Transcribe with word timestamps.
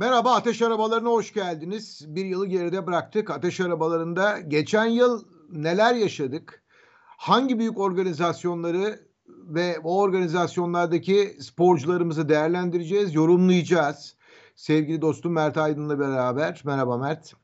Merhaba 0.00 0.34
Ateş 0.34 0.62
Arabalarına 0.62 1.08
hoş 1.08 1.32
geldiniz. 1.32 2.04
Bir 2.08 2.24
yılı 2.24 2.46
geride 2.46 2.86
bıraktık. 2.86 3.30
Ateş 3.30 3.60
Arabalarında 3.60 4.38
geçen 4.38 4.86
yıl 4.86 5.24
neler 5.50 5.94
yaşadık? 5.94 6.62
Hangi 7.04 7.58
büyük 7.58 7.78
organizasyonları 7.78 9.00
ve 9.28 9.78
o 9.84 10.00
organizasyonlardaki 10.00 11.36
sporcularımızı 11.40 12.28
değerlendireceğiz, 12.28 13.14
yorumlayacağız. 13.14 14.16
Sevgili 14.56 15.02
dostum 15.02 15.32
Mert 15.32 15.56
Aydın'la 15.56 15.98
beraber. 15.98 16.62
Merhaba 16.64 16.98
Mert. 16.98 17.34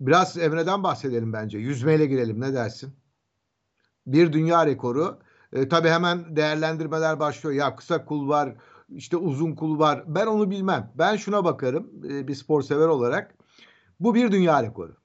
Biraz 0.00 0.38
Emre'den 0.38 0.82
bahsedelim 0.82 1.32
bence. 1.32 1.58
Yüzmeyle 1.58 2.06
girelim 2.06 2.40
ne 2.40 2.54
dersin? 2.54 2.92
Bir 4.06 4.32
dünya 4.32 4.66
rekoru. 4.66 5.18
E, 5.52 5.68
tabii 5.68 5.88
hemen 5.88 6.36
değerlendirmeler 6.36 7.20
başlıyor. 7.20 7.54
Ya 7.54 7.76
kısa 7.76 8.04
kul 8.04 8.28
var, 8.28 8.54
işte 8.96 9.16
uzun 9.16 9.52
kul 9.52 9.78
var. 9.78 10.04
Ben 10.06 10.26
onu 10.26 10.50
bilmem. 10.50 10.92
Ben 10.98 11.16
şuna 11.16 11.44
bakarım 11.44 11.90
e, 12.10 12.28
bir 12.28 12.34
spor 12.34 12.62
sever 12.62 12.86
olarak. 12.86 13.34
Bu 14.00 14.14
bir 14.14 14.32
dünya 14.32 14.62
rekoru. 14.62 14.96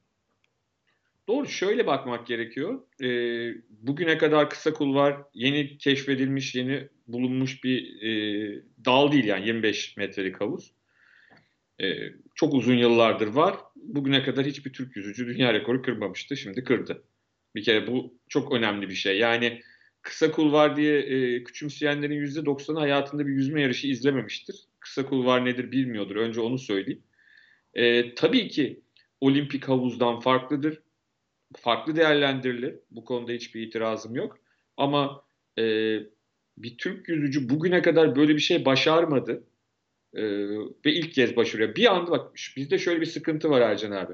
Doğru 1.28 1.48
şöyle 1.48 1.88
bakmak 1.88 2.28
gerekiyor. 2.28 2.80
E, 3.02 3.08
bugüne 3.70 4.18
kadar 4.18 4.50
kısa 4.50 4.74
kul 4.74 4.96
var. 4.96 5.18
Yeni 5.34 5.78
keşfedilmiş, 5.78 6.56
yeni 6.56 6.88
bulunmuş 7.08 7.64
bir 7.64 8.02
e, 8.02 8.64
dal 8.86 9.12
değil 9.12 9.26
yani 9.26 9.48
25 9.48 9.98
metrelik 9.98 10.42
havuz. 10.42 10.72
E, 11.82 11.86
çok 12.36 12.54
uzun 12.54 12.76
yıllardır 12.76 13.28
var. 13.28 13.56
Bugüne 13.76 14.24
kadar 14.24 14.46
hiçbir 14.46 14.74
Türk 14.74 14.96
yüzücü 14.96 15.28
dünya 15.28 15.54
rekoru 15.54 15.82
kırmamıştı. 15.82 16.38
Şimdi 16.38 16.64
kırdı. 16.64 17.04
Bir 17.56 17.64
kere 17.64 17.88
bu 17.88 18.14
çok 18.30 18.54
önemli 18.54 18.90
bir 18.90 18.96
şey. 18.96 19.20
Yani 19.20 19.62
kısa 20.02 20.32
kul 20.32 20.52
var 20.52 20.76
diye 20.76 21.00
e, 21.00 21.44
küçümseyenlerin 21.44 22.26
%90'ı 22.26 22.80
hayatında 22.80 23.28
bir 23.28 23.32
yüzme 23.32 23.62
yarışı 23.62 23.88
izlememiştir. 23.88 24.56
Kısa 24.80 25.06
kul 25.06 25.26
var 25.26 25.46
nedir 25.46 25.72
bilmiyordur. 25.72 26.16
Önce 26.16 26.42
onu 26.42 26.58
söyleyeyim. 26.58 27.04
E, 27.74 28.16
tabii 28.16 28.48
ki 28.48 28.82
olimpik 29.22 29.68
havuzdan 29.68 30.20
farklıdır. 30.20 30.82
Farklı 31.58 31.96
değerlendirilir. 31.96 32.76
Bu 32.92 33.06
konuda 33.06 33.32
hiçbir 33.32 33.62
itirazım 33.62 34.16
yok. 34.16 34.40
Ama 34.78 35.26
e, 35.58 35.64
bir 36.58 36.78
Türk 36.78 37.10
yüzücü 37.10 37.50
bugüne 37.50 37.82
kadar 37.82 38.16
böyle 38.16 38.36
bir 38.36 38.42
şey 38.42 38.66
başarmadı. 38.66 39.44
E, 40.14 40.24
ve 40.86 40.94
ilk 40.94 41.14
kez 41.14 41.36
başarıyor. 41.36 41.76
Bir 41.76 41.96
anda 41.96 42.12
bak 42.12 42.36
bizde 42.56 42.78
şöyle 42.78 43.02
bir 43.02 43.06
sıkıntı 43.06 43.50
var 43.50 43.62
Ercan 43.62 43.92
abi 43.92 44.14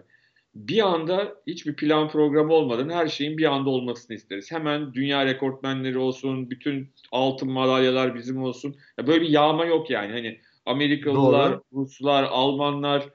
bir 0.56 0.88
anda 0.88 1.36
hiçbir 1.48 1.76
plan 1.76 2.10
programı 2.10 2.54
olmadan 2.54 2.90
her 2.90 3.08
şeyin 3.08 3.38
bir 3.38 3.46
anda 3.46 3.70
olmasını 3.70 4.16
isteriz. 4.16 4.52
Hemen 4.52 4.94
dünya 4.94 5.26
rekortmenleri 5.26 5.98
olsun, 5.98 6.50
bütün 6.50 6.90
altın 7.12 7.52
madalyalar 7.52 8.16
bizim 8.16 8.44
olsun. 8.44 8.76
Ya 9.00 9.08
böyle 9.08 9.22
bir 9.22 9.30
yağma 9.30 9.66
yok 9.66 9.90
yani. 9.90 10.12
Hani 10.12 10.40
Amerikalılar, 10.66 11.52
Doğru. 11.52 11.64
Ruslar, 11.74 12.24
Almanlar, 12.24 13.10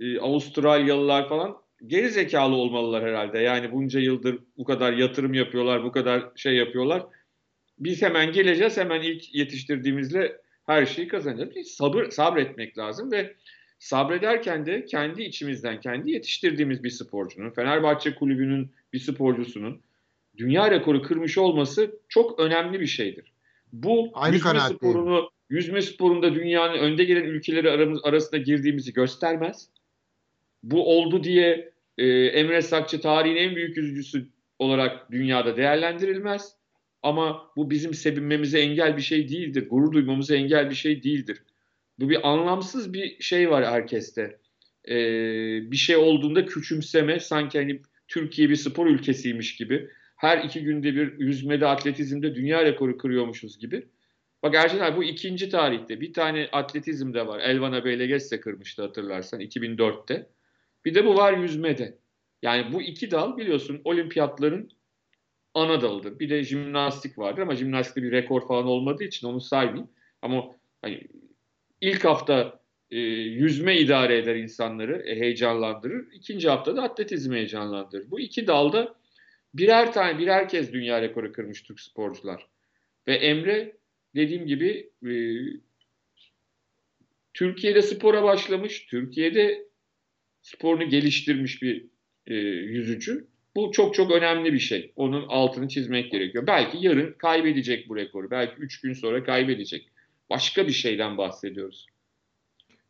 e, 0.00 0.18
Avustralyalılar 0.18 1.28
falan 1.28 1.56
geri 1.86 2.10
zekalı 2.10 2.54
olmalılar 2.54 3.04
herhalde. 3.04 3.38
Yani 3.38 3.72
bunca 3.72 4.00
yıldır 4.00 4.38
bu 4.56 4.64
kadar 4.64 4.92
yatırım 4.92 5.34
yapıyorlar, 5.34 5.84
bu 5.84 5.92
kadar 5.92 6.24
şey 6.36 6.54
yapıyorlar. 6.54 7.02
Biz 7.78 8.02
hemen 8.02 8.32
geleceğiz, 8.32 8.76
hemen 8.76 9.02
ilk 9.02 9.34
yetiştirdiğimizle 9.34 10.36
her 10.66 10.86
şeyi 10.86 11.08
kazanacağız. 11.08 11.68
Sabır, 11.68 12.10
sabretmek 12.10 12.78
lazım 12.78 13.12
ve 13.12 13.34
sabrederken 13.78 14.66
de 14.66 14.84
kendi 14.84 15.22
içimizden, 15.22 15.80
kendi 15.80 16.10
yetiştirdiğimiz 16.10 16.84
bir 16.84 16.90
sporcunun, 16.90 17.50
Fenerbahçe 17.50 18.14
kulübünün 18.14 18.70
bir 18.92 18.98
sporcusunun 18.98 19.82
dünya 20.36 20.70
rekoru 20.70 21.02
kırmış 21.02 21.38
olması 21.38 21.98
çok 22.08 22.40
önemli 22.40 22.80
bir 22.80 22.86
şeydir. 22.86 23.32
Bu 23.72 24.10
Aynı 24.14 24.34
yüzme 24.34 24.60
sporunu, 24.60 25.30
yüzme 25.50 25.82
sporunda 25.82 26.34
dünyanın 26.34 26.78
önde 26.78 27.04
gelen 27.04 27.24
ülkeleri 27.24 27.70
aramız, 27.70 28.00
arasında 28.04 28.36
girdiğimizi 28.36 28.92
göstermez. 28.92 29.68
Bu 30.62 30.96
oldu 30.96 31.24
diye 31.24 31.72
e, 31.98 32.06
Emre 32.06 32.62
Sakçı 32.62 33.00
tarihin 33.00 33.36
en 33.36 33.56
büyük 33.56 33.76
yüzücüsü 33.76 34.28
olarak 34.58 35.12
dünyada 35.12 35.56
değerlendirilmez. 35.56 36.56
Ama 37.02 37.50
bu 37.56 37.70
bizim 37.70 37.94
sevinmemize 37.94 38.60
engel 38.60 38.96
bir 38.96 39.02
şey 39.02 39.28
değildir. 39.28 39.68
Gurur 39.70 39.92
duymamıza 39.92 40.34
engel 40.34 40.70
bir 40.70 40.74
şey 40.74 41.02
değildir. 41.02 41.42
Bu 41.98 42.10
bir 42.10 42.28
anlamsız 42.28 42.92
bir 42.92 43.22
şey 43.22 43.50
var 43.50 43.66
herkeste. 43.66 44.38
Ee, 44.88 45.70
bir 45.70 45.76
şey 45.76 45.96
olduğunda 45.96 46.46
küçümseme 46.46 47.20
sanki 47.20 47.58
hani 47.58 47.82
Türkiye 48.08 48.50
bir 48.50 48.56
spor 48.56 48.86
ülkesiymiş 48.86 49.56
gibi. 49.56 49.90
Her 50.16 50.44
iki 50.44 50.62
günde 50.62 50.94
bir 50.94 51.18
yüzmede, 51.18 51.66
atletizmde 51.66 52.34
dünya 52.34 52.64
rekoru 52.64 52.98
kırıyormuşuz 52.98 53.58
gibi. 53.58 53.88
Bak 54.42 54.54
Ercan 54.54 54.78
abi 54.78 54.96
bu 54.96 55.04
ikinci 55.04 55.48
tarihte 55.48 56.00
bir 56.00 56.12
tane 56.12 56.48
atletizmde 56.52 57.26
var. 57.26 57.40
Elvana 57.40 57.84
Beylegesse 57.84 58.40
kırmıştı 58.40 58.82
hatırlarsan 58.82 59.40
2004'te. 59.40 60.26
Bir 60.84 60.94
de 60.94 61.04
bu 61.04 61.16
var 61.16 61.38
yüzmede. 61.38 61.98
Yani 62.42 62.72
bu 62.72 62.82
iki 62.82 63.10
dal 63.10 63.36
biliyorsun 63.36 63.80
olimpiyatların 63.84 64.70
ana 65.54 65.80
dalıdır. 65.82 66.18
Bir 66.18 66.30
de 66.30 66.44
jimnastik 66.44 67.18
vardır 67.18 67.42
ama 67.42 67.56
jimnastikte 67.56 68.02
bir 68.02 68.12
rekor 68.12 68.48
falan 68.48 68.66
olmadığı 68.66 69.04
için 69.04 69.26
onu 69.26 69.40
saymayayım. 69.40 69.90
Ama 70.22 70.44
hani 70.82 71.00
ilk 71.84 72.04
hafta 72.04 72.60
e, 72.90 72.98
yüzme 72.98 73.78
idare 73.78 74.18
eder 74.18 74.36
insanları, 74.36 75.02
e, 75.06 75.20
heyecanlandırır. 75.20 76.12
İkinci 76.12 76.48
haftada 76.48 76.82
atletizmi 76.82 77.36
heyecanlandırır. 77.36 78.10
Bu 78.10 78.20
iki 78.20 78.46
dalda 78.46 78.94
birer 79.54 79.92
tane, 79.92 80.18
birer 80.18 80.48
kez 80.48 80.72
dünya 80.72 81.02
rekoru 81.02 81.32
kırmış 81.32 81.62
Türk 81.62 81.80
sporcular. 81.80 82.46
Ve 83.06 83.14
Emre 83.14 83.76
dediğim 84.14 84.46
gibi 84.46 84.90
e, 85.06 85.14
Türkiye'de 87.34 87.82
spora 87.82 88.22
başlamış, 88.22 88.86
Türkiye'de 88.86 89.68
sporunu 90.42 90.88
geliştirmiş 90.88 91.62
bir 91.62 91.86
e, 92.26 92.34
yüzücü. 92.34 93.26
Bu 93.56 93.72
çok 93.72 93.94
çok 93.94 94.10
önemli 94.10 94.52
bir 94.52 94.58
şey. 94.58 94.92
Onun 94.96 95.24
altını 95.28 95.68
çizmek 95.68 96.12
gerekiyor. 96.12 96.46
Belki 96.46 96.78
yarın 96.80 97.12
kaybedecek 97.12 97.88
bu 97.88 97.96
rekoru. 97.96 98.30
Belki 98.30 98.54
3 98.60 98.80
gün 98.80 98.92
sonra 98.92 99.24
kaybedecek. 99.24 99.93
Başka 100.30 100.66
bir 100.66 100.72
şeyden 100.72 101.18
bahsediyoruz. 101.18 101.86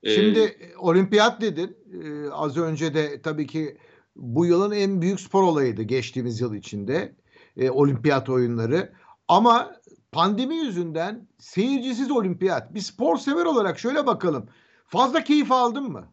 Şimdi 0.06 0.38
ee, 0.38 0.76
olimpiyat 0.76 1.40
dedin. 1.40 1.76
Ee, 1.92 2.30
az 2.30 2.58
önce 2.58 2.94
de 2.94 3.22
tabii 3.22 3.46
ki 3.46 3.76
bu 4.16 4.46
yılın 4.46 4.70
en 4.70 5.02
büyük 5.02 5.20
spor 5.20 5.42
olayıydı 5.42 5.82
geçtiğimiz 5.82 6.40
yıl 6.40 6.54
içinde. 6.54 7.14
E, 7.56 7.70
olimpiyat 7.70 8.28
oyunları. 8.28 8.92
Ama 9.28 9.76
pandemi 10.12 10.56
yüzünden 10.56 11.28
seyircisiz 11.38 12.10
olimpiyat. 12.10 12.74
Bir 12.74 12.80
spor 12.80 13.16
sever 13.16 13.44
olarak 13.44 13.78
şöyle 13.78 14.06
bakalım. 14.06 14.48
Fazla 14.86 15.24
keyif 15.24 15.52
aldın 15.52 15.84
mı? 15.84 16.12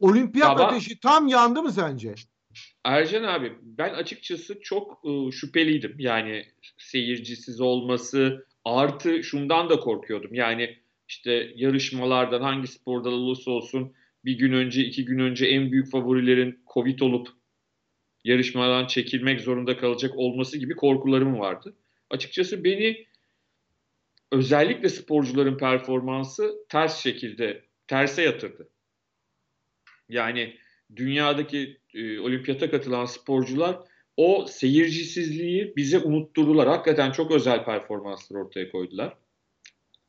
Olimpiyat 0.00 0.60
Ama, 0.60 0.64
ateşi 0.64 1.00
tam 1.00 1.28
yandı 1.28 1.62
mı 1.62 1.72
sence? 1.72 2.14
Ercan 2.84 3.22
abi 3.22 3.58
ben 3.62 3.94
açıkçası 3.94 4.60
çok 4.60 5.04
ıı, 5.04 5.32
şüpheliydim. 5.32 5.94
Yani 5.98 6.44
seyircisiz 6.78 7.60
olması, 7.60 8.46
Artı 8.68 9.22
şundan 9.22 9.70
da 9.70 9.80
korkuyordum. 9.80 10.34
Yani 10.34 10.78
işte 11.08 11.52
yarışmalardan 11.54 12.40
hangi 12.40 12.66
spor 12.66 13.04
dalı 13.04 13.14
olursa 13.14 13.50
olsun 13.50 13.94
bir 14.24 14.38
gün 14.38 14.52
önce, 14.52 14.82
iki 14.84 15.04
gün 15.04 15.18
önce 15.18 15.46
en 15.46 15.72
büyük 15.72 15.90
favorilerin 15.90 16.64
Covid 16.74 17.00
olup 17.00 17.28
yarışmadan 18.24 18.86
çekilmek 18.86 19.40
zorunda 19.40 19.76
kalacak 19.76 20.16
olması 20.16 20.58
gibi 20.58 20.76
korkularım 20.76 21.38
vardı. 21.38 21.76
Açıkçası 22.10 22.64
beni 22.64 23.06
özellikle 24.32 24.88
sporcuların 24.88 25.58
performansı 25.58 26.54
ters 26.68 27.02
şekilde 27.02 27.64
terse 27.86 28.22
yatırdı. 28.22 28.68
Yani 30.08 30.56
dünyadaki 30.96 31.80
e, 31.94 32.18
olimpiyata 32.18 32.70
katılan 32.70 33.04
sporcular 33.04 33.78
o 34.18 34.46
seyircisizliği 34.46 35.72
bize 35.76 35.98
unutturdular. 35.98 36.68
Hakikaten 36.68 37.12
çok 37.12 37.30
özel 37.30 37.64
performanslar 37.64 38.40
ortaya 38.40 38.70
koydular. 38.70 39.16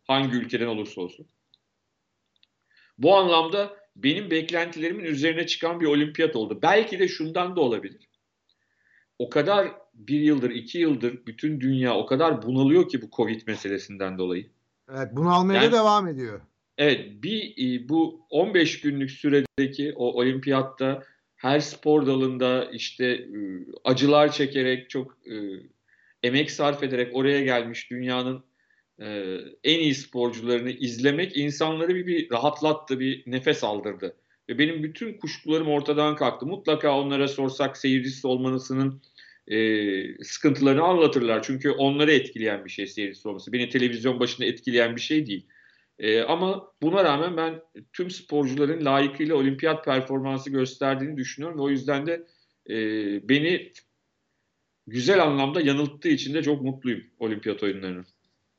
Hangi 0.04 0.38
ülkeden 0.38 0.68
olursa 0.68 1.02
olsun. 1.02 1.28
Bu 2.98 3.16
anlamda 3.16 3.78
benim 3.96 4.32
beklentilerimin 4.32 5.04
üzerine 5.04 5.48
çıkan 5.48 5.80
bir 5.80 5.86
olimpiyat 5.86 6.36
oldu. 6.36 6.60
Belki 6.62 7.00
de 7.00 7.08
şundan 7.08 7.56
da 7.56 7.62
olabilir. 7.62 8.10
O 9.20 9.30
kadar 9.30 9.72
bir 9.94 10.20
yıldır, 10.20 10.50
iki 10.50 10.78
yıldır 10.78 11.26
bütün 11.26 11.62
dünya 11.62 11.98
o 11.98 12.06
kadar 12.06 12.42
bunalıyor 12.42 12.90
ki 12.90 13.02
bu 13.02 13.10
Covid 13.16 13.42
meselesinden 13.48 14.18
dolayı. 14.18 14.50
Evet, 14.96 15.10
bunalmaya 15.12 15.64
yani, 15.64 15.74
devam 15.74 16.08
ediyor. 16.08 16.42
Evet, 16.78 17.24
bir 17.24 17.54
e, 17.58 17.90
bu 17.90 18.26
15 18.30 18.82
günlük 18.82 19.12
süredeki 19.12 19.94
o 19.96 20.06
olimpiyatta 20.06 21.04
her 21.40 21.60
spor 21.60 22.06
dalında 22.06 22.70
işte 22.74 23.06
e, 23.06 23.40
acılar 23.84 24.32
çekerek 24.32 24.90
çok 24.90 25.18
e, 25.28 25.36
emek 26.24 26.52
sarf 26.52 26.84
ederek 26.84 27.16
oraya 27.16 27.42
gelmiş 27.42 27.92
dünyanın 27.92 28.44
e, 29.02 29.38
en 29.64 29.80
iyi 29.80 29.96
sporcularını 29.96 30.72
izlemek 30.72 31.38
insanları 31.38 31.96
bir, 31.96 32.06
bir 32.08 32.32
rahatlattı, 32.32 33.00
bir 33.00 33.24
nefes 33.28 33.64
aldırdı. 33.64 34.16
Ve 34.50 34.60
benim 34.60 34.84
bütün 34.84 35.14
kuşkularım 35.14 35.68
ortadan 35.68 36.16
kalktı. 36.16 36.46
Mutlaka 36.46 37.00
onlara 37.00 37.28
sorsak 37.28 37.78
seyircisi 37.78 38.28
olmanısının 38.28 39.02
e, 39.48 40.24
sıkıntılarını 40.24 40.84
anlatırlar. 40.84 41.44
Çünkü 41.44 41.72
onları 41.72 42.12
etkileyen 42.12 42.66
bir 42.66 42.70
şey 42.70 42.88
seyircisi 42.88 43.28
olması. 43.28 43.54
Beni 43.54 43.70
televizyon 43.70 44.20
başında 44.20 44.48
etkileyen 44.48 44.96
bir 44.96 45.02
şey 45.02 45.26
değil. 45.26 45.46
E, 46.00 46.22
ama 46.22 46.72
buna 46.82 47.04
rağmen 47.04 47.38
ben 47.38 47.62
tüm 47.94 48.10
sporcuların 48.10 48.86
layıkıyla 48.86 49.36
olimpiyat 49.36 49.86
performansı 49.86 50.50
gösterdiğini 50.50 51.18
düşünüyorum. 51.18 51.60
O 51.60 51.70
yüzden 51.70 52.06
de 52.06 52.28
e, 52.70 52.76
beni 53.30 53.72
güzel 54.88 55.24
anlamda 55.24 55.62
yanılttığı 55.62 56.10
için 56.10 56.34
de 56.34 56.44
çok 56.44 56.62
mutluyum 56.62 57.04
olimpiyat 57.20 57.64
oyunlarının. 57.64 58.06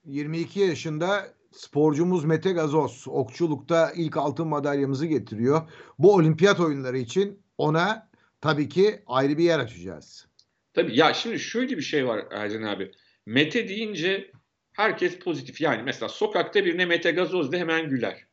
22 0.04 0.60
yaşında 0.60 1.34
sporcumuz 1.52 2.25
Mete 2.25 2.52
Gazoz 2.52 3.04
okçulukta 3.08 3.92
ilk 3.96 4.16
altın 4.16 4.48
madalyamızı 4.48 5.06
getiriyor. 5.06 5.70
Bu 5.98 6.14
olimpiyat 6.14 6.60
oyunları 6.60 6.98
için 6.98 7.42
ona 7.58 8.08
tabii 8.40 8.69
ki 8.69 9.02
ayrı 9.06 9.38
bir 9.38 9.44
yer 9.44 9.58
açacağız. 9.58 10.26
Tabii 10.75 10.98
ya 10.98 11.14
şimdi 11.14 11.38
şöyle 11.38 11.76
bir 11.76 11.82
şey 11.82 12.06
var 12.06 12.25
Ercan 12.31 12.62
abi. 12.62 12.90
Mete 13.26 13.69
deyince 13.69 14.31
herkes 14.80 15.18
pozitif. 15.18 15.60
Yani 15.60 15.82
mesela 15.82 16.08
sokakta 16.08 16.64
birine 16.64 16.86
Mete 16.86 17.10
Gazoz 17.10 17.52
de 17.52 17.58
hemen 17.58 17.88
güler. 17.88 18.26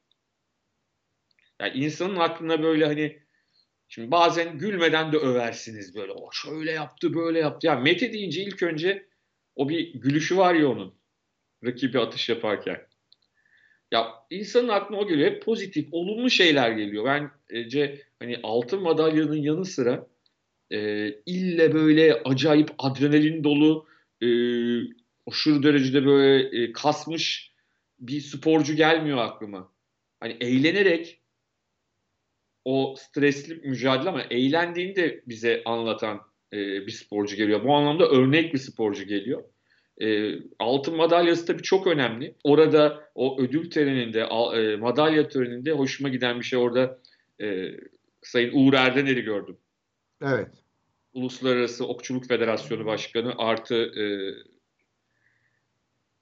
Yani 1.62 1.74
insanın 1.78 2.16
aklına 2.16 2.64
böyle 2.64 2.86
hani 2.86 3.20
şimdi 3.88 4.12
bazen 4.12 4.58
gülmeden 4.58 5.12
de 5.12 5.18
översiniz 5.18 5.96
böyle. 5.96 6.12
O 6.12 6.32
şöyle 6.32 6.72
yaptı 6.72 7.14
böyle 7.14 7.40
yaptı. 7.40 7.68
Ya 7.68 7.76
Mete 7.76 8.14
deyince 8.14 8.44
ilk 8.44 8.64
önce 8.64 9.08
o 9.56 9.70
bir 9.70 9.94
gülüşü 9.94 10.38
var 10.38 10.56
ya 10.56 10.68
onun. 10.68 10.98
Rakibi 11.66 12.00
atış 12.00 12.30
yaparken. 12.30 12.88
Ya 13.92 14.14
insanın 14.30 14.68
aklına 14.68 15.00
o 15.00 15.08
geliyor. 15.08 15.32
Hep 15.32 15.44
pozitif, 15.44 15.88
olumlu 15.92 16.30
şeyler 16.30 16.72
geliyor. 16.72 17.30
Bence 17.50 18.02
hani 18.20 18.40
altın 18.44 18.82
madalyanın 18.82 19.36
yanı 19.36 19.66
sıra 19.66 20.08
e, 20.72 21.10
ille 21.26 21.74
böyle 21.74 22.22
acayip 22.26 22.70
adrenalin 22.78 23.44
dolu 23.44 23.88
e, 24.22 24.28
aşırı 25.28 25.64
derecede 25.64 26.06
böyle 26.06 26.64
e, 26.64 26.72
kasmış 26.72 27.52
bir 28.00 28.22
sporcu 28.22 28.76
gelmiyor 28.76 29.18
aklıma. 29.18 29.72
Hani 30.20 30.38
eğlenerek 30.42 31.22
o 32.66 32.96
stresli 32.98 33.56
mücadele 33.56 34.10
ama 34.10 34.22
eğlendiğini 34.22 34.96
de 34.96 35.24
bize 35.28 35.62
anlatan 35.66 36.22
e, 36.54 36.58
bir 36.58 36.92
sporcu 36.92 37.36
geliyor. 37.36 37.64
Bu 37.64 37.76
anlamda 37.76 38.10
örnek 38.10 38.54
bir 38.54 38.60
sporcu 38.60 39.04
geliyor. 39.04 39.44
E, 40.02 40.36
altın 40.60 40.96
madalyası 40.96 41.46
tabii 41.46 41.64
çok 41.64 41.88
önemli. 41.88 42.36
Orada 42.44 43.10
o 43.16 43.42
ödül 43.42 43.70
töreninde, 43.70 44.20
e, 44.62 44.76
madalya 44.76 45.28
töreninde 45.30 45.72
hoşuma 45.72 46.10
giden 46.10 46.40
bir 46.40 46.46
şey 46.46 46.60
orada 46.60 47.00
e, 47.42 47.72
Sayın 48.22 48.52
Uğur 48.54 48.74
Erdener'i 48.74 49.22
gördüm. 49.22 49.58
Evet. 50.22 50.48
Uluslararası 51.14 51.88
Okçuluk 51.88 52.28
Federasyonu 52.28 52.86
Başkanı 52.86 53.34
artı 53.38 53.76
e, 53.76 54.04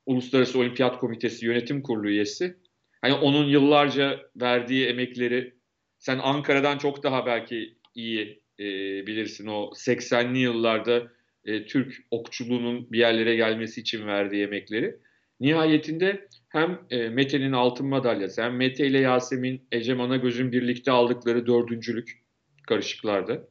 Uluslararası 0.05 0.59
Olimpiyat 0.59 0.99
Komitesi 0.99 1.45
Yönetim 1.45 1.81
Kurulu 1.81 2.09
üyesi. 2.09 2.57
Hani 3.01 3.13
onun 3.13 3.47
yıllarca 3.47 4.19
verdiği 4.35 4.87
emekleri 4.87 5.53
sen 5.99 6.19
Ankara'dan 6.23 6.77
çok 6.77 7.03
daha 7.03 7.25
belki 7.25 7.77
iyi 7.95 8.41
e, 8.59 8.63
bilirsin 9.07 9.47
o 9.47 9.71
80'li 9.75 10.37
yıllarda 10.37 11.11
e, 11.45 11.65
Türk 11.65 11.95
okçuluğunun 12.11 12.91
bir 12.91 12.99
yerlere 12.99 13.35
gelmesi 13.35 13.81
için 13.81 14.07
verdiği 14.07 14.43
emekleri. 14.43 14.95
Nihayetinde 15.39 16.27
hem 16.49 16.79
e, 16.89 17.09
Mete'nin 17.09 17.51
altın 17.51 17.87
madalyası 17.87 18.43
hem 18.43 18.55
Mete 18.55 18.87
ile 18.87 18.99
Yasemin 18.99 19.67
Ecem 19.71 20.01
Anagöz'ün 20.01 20.51
birlikte 20.51 20.91
aldıkları 20.91 21.47
dördüncülük 21.47 22.23
karışıklarda. 22.67 23.47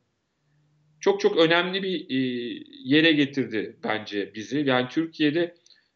Çok 1.00 1.20
çok 1.20 1.36
önemli 1.36 1.82
bir 1.82 2.10
e, 2.10 2.16
yere 2.84 3.12
getirdi 3.12 3.76
bence 3.84 4.34
bizi. 4.34 4.58
Yani 4.58 4.88
Türkiye'de 4.88 5.54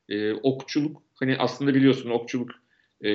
e, 0.09 0.33
okçuluk 0.33 1.03
hani 1.15 1.37
aslında 1.39 1.75
biliyorsun 1.75 2.11
okçuluk 2.11 2.51
e, 3.01 3.11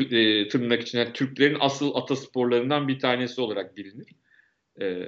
e, 0.00 0.48
tırnak 0.48 0.82
içinde 0.82 1.12
Türklerin 1.12 1.56
asıl 1.60 1.94
atasporlarından 1.94 2.88
bir 2.88 2.98
tanesi 2.98 3.40
olarak 3.40 3.76
bilinir. 3.76 4.08
E, 4.80 5.06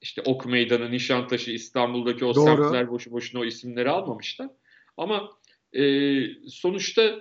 işte 0.00 0.22
Ok 0.22 0.46
Meydanı, 0.46 0.90
Nişantaşı, 0.90 1.50
İstanbul'daki 1.50 2.24
o 2.24 2.34
Doğru. 2.34 2.44
semtler 2.44 2.90
boşu 2.90 3.10
boşuna 3.10 3.40
o 3.40 3.44
isimleri 3.44 3.90
almamışlar. 3.90 4.50
Ama 4.96 5.30
e, 5.72 6.22
sonuçta 6.48 7.20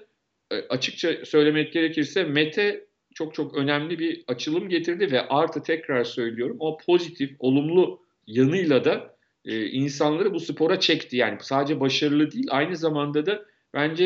e, 0.52 0.56
açıkça 0.56 1.26
söylemek 1.26 1.74
gerekirse 1.74 2.24
Mete 2.24 2.88
çok 3.16 3.34
çok 3.34 3.58
önemli 3.58 4.00
bir 4.00 4.24
açılım 4.28 4.70
getirdi 4.70 5.12
ve 5.12 5.28
artı 5.28 5.64
tekrar 5.64 6.04
söylüyorum 6.04 6.58
o 6.60 6.78
pozitif, 6.78 7.32
olumlu 7.40 8.02
yanıyla 8.28 8.86
da 8.86 9.17
e, 9.48 9.66
insanları 9.66 10.34
bu 10.34 10.40
spora 10.40 10.80
çekti. 10.80 11.18
Yani 11.18 11.38
sadece 11.42 11.80
başarılı 11.80 12.32
değil 12.32 12.48
aynı 12.50 12.78
zamanda 12.78 13.26
da 13.26 13.46
bence 13.74 14.06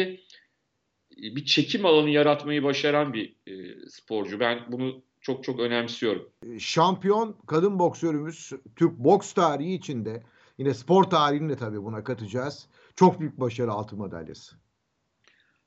e, 1.12 1.36
bir 1.36 1.46
çekim 1.46 1.86
alanı 1.86 2.10
yaratmayı 2.10 2.64
başaran 2.64 3.14
bir 3.14 3.36
e, 3.48 3.54
sporcu. 3.90 4.40
Ben 4.40 4.60
bunu 4.68 5.02
çok 5.22 5.44
çok 5.44 5.60
önemsiyorum. 5.60 6.30
Şampiyon 6.60 7.38
kadın 7.48 7.80
boksörümüz 7.80 8.52
Türk 8.76 8.98
boks 8.98 9.34
tarihi 9.34 9.74
içinde 9.74 10.24
yine 10.58 10.74
spor 10.74 11.04
tarihini 11.04 11.50
de 11.50 11.56
tabii 11.56 11.84
buna 11.84 12.04
katacağız. 12.04 12.68
Çok 12.96 13.20
büyük 13.20 13.40
başarı 13.40 13.72
altın 13.72 14.00
madalyası. 14.00 14.56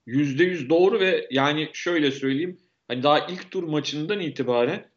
Yüzde 0.06 0.44
yüz 0.44 0.68
doğru 0.68 1.00
ve 1.00 1.28
yani 1.30 1.70
şöyle 1.72 2.10
söyleyeyim 2.10 2.58
hani 2.88 3.02
daha 3.02 3.26
ilk 3.26 3.50
tur 3.50 3.62
maçından 3.62 4.20
itibaren 4.20 4.90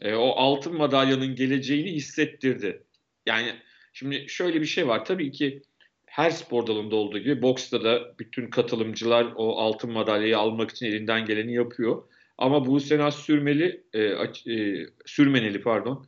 e, 0.00 0.14
o 0.14 0.30
altın 0.30 0.76
madalyanın 0.76 1.34
geleceğini 1.34 1.92
hissettirdi. 1.92 2.82
Yani 3.26 3.54
şimdi 3.96 4.28
şöyle 4.28 4.60
bir 4.60 4.66
şey 4.66 4.88
var 4.88 5.04
tabii 5.04 5.32
ki 5.32 5.62
her 6.06 6.30
spor 6.30 6.66
dalında 6.66 6.96
olduğu 6.96 7.18
gibi 7.18 7.42
boksta 7.42 7.84
da 7.84 8.18
bütün 8.18 8.50
katılımcılar 8.50 9.32
o 9.36 9.58
altın 9.58 9.92
madalyayı 9.92 10.38
almak 10.38 10.70
için 10.70 10.86
elinden 10.86 11.24
geleni 11.24 11.54
yapıyor. 11.54 12.02
Ama 12.38 12.66
bu 12.66 12.80
sene 12.80 13.10
sürmeli, 13.10 13.84
e, 13.92 14.02
e, 14.02 14.86
sürmeneli 15.06 15.60
pardon. 15.60 16.06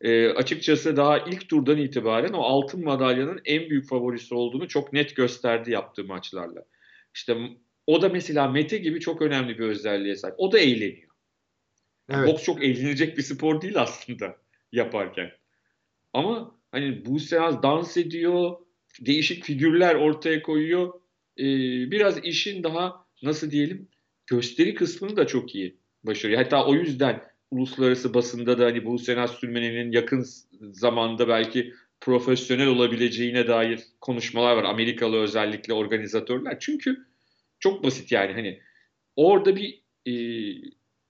E, 0.00 0.28
açıkçası 0.28 0.96
daha 0.96 1.18
ilk 1.18 1.48
turdan 1.48 1.78
itibaren 1.78 2.32
o 2.32 2.40
altın 2.42 2.84
madalyanın 2.84 3.40
en 3.44 3.70
büyük 3.70 3.88
favorisi 3.88 4.34
olduğunu 4.34 4.68
çok 4.68 4.92
net 4.92 5.16
gösterdi 5.16 5.70
yaptığı 5.70 6.04
maçlarla. 6.04 6.64
İşte 7.14 7.36
o 7.86 8.02
da 8.02 8.08
mesela 8.08 8.48
Mete 8.48 8.78
gibi 8.78 9.00
çok 9.00 9.22
önemli 9.22 9.58
bir 9.58 9.64
özelliğe 9.64 10.16
sahip. 10.16 10.34
O 10.38 10.52
da 10.52 10.58
eğleniyor. 10.58 11.10
Evet. 12.10 12.28
Boks 12.28 12.42
çok 12.42 12.64
eğlenecek 12.64 13.18
bir 13.18 13.22
spor 13.22 13.60
değil 13.60 13.80
aslında 13.80 14.36
yaparken. 14.72 15.30
Ama 16.12 16.54
hani 16.74 17.04
bu 17.04 17.20
seans 17.20 17.62
dans 17.62 17.96
ediyor, 17.96 18.56
değişik 19.00 19.44
figürler 19.44 19.94
ortaya 19.94 20.42
koyuyor. 20.42 20.92
Ee, 21.38 21.44
biraz 21.90 22.24
işin 22.24 22.62
daha 22.62 23.06
nasıl 23.22 23.50
diyelim 23.50 23.88
gösteri 24.26 24.74
kısmını 24.74 25.16
da 25.16 25.26
çok 25.26 25.54
iyi 25.54 25.76
başarıyor. 26.04 26.42
Hatta 26.42 26.66
o 26.66 26.74
yüzden 26.74 27.22
uluslararası 27.50 28.14
basında 28.14 28.58
da 28.58 28.64
hani 28.64 28.84
bu 28.84 28.98
Senat 28.98 29.30
Sürmenen'in 29.30 29.92
yakın 29.92 30.26
zamanda 30.60 31.28
belki 31.28 31.74
profesyonel 32.00 32.66
olabileceğine 32.66 33.48
dair 33.48 33.80
konuşmalar 34.00 34.56
var. 34.56 34.64
Amerikalı 34.64 35.16
özellikle 35.16 35.72
organizatörler. 35.72 36.56
Çünkü 36.60 37.06
çok 37.60 37.84
basit 37.84 38.12
yani 38.12 38.32
hani 38.32 38.60
orada 39.16 39.56
bir 39.56 39.82
e, 40.06 40.14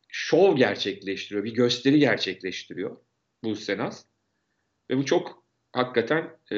şov 0.09 0.57
gerçekleştiriyor, 0.57 1.45
bir 1.45 1.55
gösteri 1.55 1.99
gerçekleştiriyor 1.99 2.97
bu 3.45 3.57
Senaz. 3.57 4.07
Ve 4.91 4.99
bu 4.99 5.05
çok 5.05 5.44
hakikaten 5.75 6.37
e, 6.51 6.57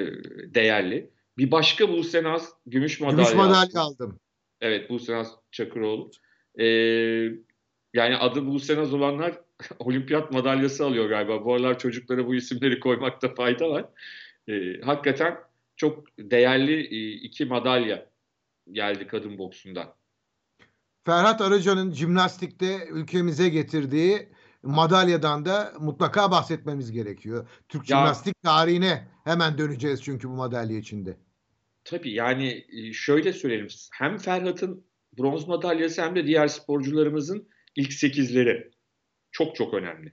değerli. 0.55 1.11
Bir 1.39 1.51
başka 1.51 1.89
Buse 1.89 2.23
Naz 2.23 2.53
gümüş 2.67 3.01
madalya, 3.01 3.17
gümüş 3.17 3.35
madalya 3.35 3.81
aldım. 3.81 4.21
Evet 4.61 4.91
Buse 4.91 5.13
Naz 5.13 5.35
Çakıroğlu. 5.51 6.11
E, 6.59 6.65
yani 7.95 8.17
adı 8.17 8.47
Buse 8.47 8.77
Naz 8.77 8.95
olanlar 8.95 9.41
olimpiyat 9.79 10.33
madalyası 10.33 10.87
alıyor 10.87 11.09
galiba. 11.09 11.45
Bu 11.45 11.55
aralar 11.55 11.79
çocuklara 11.79 12.27
bu 12.27 12.35
isimleri 12.35 12.81
koymakta 12.81 13.35
fayda 13.35 13.71
var. 13.71 13.85
E, 14.49 14.81
hakikaten 14.81 15.39
çok 15.77 16.05
değerli 16.19 16.81
e, 16.81 17.13
iki 17.13 17.45
madalya 17.45 18.07
geldi 18.73 19.07
kadın 19.07 19.39
boksunda. 19.39 19.97
Ferhat 21.05 21.41
Arıcan'ın 21.41 21.93
jimnastikte 21.93 22.87
ülkemize 22.91 23.49
getirdiği 23.49 24.29
madalyadan 24.67 25.45
da 25.45 25.73
mutlaka 25.81 26.31
bahsetmemiz 26.31 26.93
gerekiyor. 26.93 27.49
Türk 27.69 27.91
ya, 27.91 27.97
jimnastik 27.97 28.43
tarihine 28.43 29.09
hemen 29.25 29.59
döneceğiz 29.59 30.03
çünkü 30.03 30.29
bu 30.29 30.33
madalya 30.33 30.79
içinde. 30.79 31.17
Tabii 31.85 32.11
yani 32.11 32.65
e, 32.73 32.93
şöyle 32.93 33.33
söyleyelim. 33.33 33.69
Hem 33.93 34.19
Ferhat'ın 34.19 34.85
bronz 35.19 35.49
madalyası 35.49 36.03
hem 36.03 36.17
de 36.17 36.27
diğer 36.27 36.49
sporcularımızın 36.49 37.49
ilk 37.77 37.93
sekizleri 37.93 38.71
çok 39.33 39.57
çok 39.57 39.75
önemli. 39.75 40.13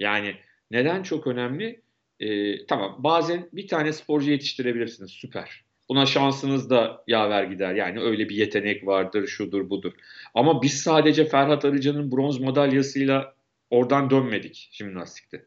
Yani 0.00 0.36
neden 0.70 1.02
çok 1.02 1.26
önemli? 1.26 1.82
Ee, 2.20 2.66
tamam 2.66 2.96
bazen 2.98 3.48
bir 3.52 3.68
tane 3.68 3.92
sporcu 3.92 4.30
yetiştirebilirsiniz 4.30 5.10
süper. 5.10 5.64
Buna 5.88 6.06
şansınız 6.06 6.70
da 6.70 7.04
yaver 7.06 7.44
gider. 7.44 7.74
Yani 7.74 8.00
öyle 8.00 8.28
bir 8.28 8.36
yetenek 8.36 8.86
vardır, 8.86 9.26
şudur 9.26 9.70
budur. 9.70 9.92
Ama 10.34 10.62
biz 10.62 10.80
sadece 10.80 11.24
Ferhat 11.24 11.64
Arıcan'ın 11.64 12.12
bronz 12.12 12.40
madalyasıyla 12.40 13.34
oradan 13.70 14.10
dönmedik 14.10 14.68
jimnastikte. 14.72 15.44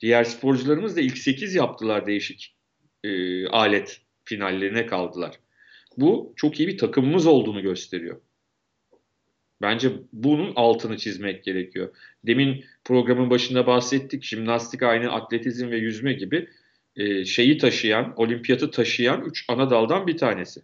Diğer 0.00 0.24
sporcularımız 0.24 0.96
da 0.96 1.00
ilk 1.00 1.18
8 1.18 1.54
yaptılar 1.54 2.06
değişik 2.06 2.56
e, 3.04 3.46
alet 3.46 4.00
finallerine 4.24 4.86
kaldılar. 4.86 5.34
Bu 5.96 6.32
çok 6.36 6.60
iyi 6.60 6.68
bir 6.68 6.78
takımımız 6.78 7.26
olduğunu 7.26 7.62
gösteriyor. 7.62 8.20
Bence 9.62 9.92
bunun 10.12 10.52
altını 10.56 10.96
çizmek 10.96 11.44
gerekiyor. 11.44 11.96
Demin 12.26 12.64
programın 12.84 13.30
başında 13.30 13.66
bahsettik. 13.66 14.24
Jimnastik 14.24 14.82
aynı 14.82 15.12
atletizm 15.12 15.70
ve 15.70 15.76
yüzme 15.76 16.12
gibi 16.12 16.48
e, 16.96 17.24
şeyi 17.24 17.58
taşıyan, 17.58 18.14
olimpiyatı 18.16 18.70
taşıyan 18.70 19.24
üç 19.24 19.44
ana 19.48 19.70
daldan 19.70 20.06
bir 20.06 20.16
tanesi. 20.16 20.60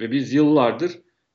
Ve 0.00 0.10
biz 0.10 0.32
yıllardır 0.32 0.92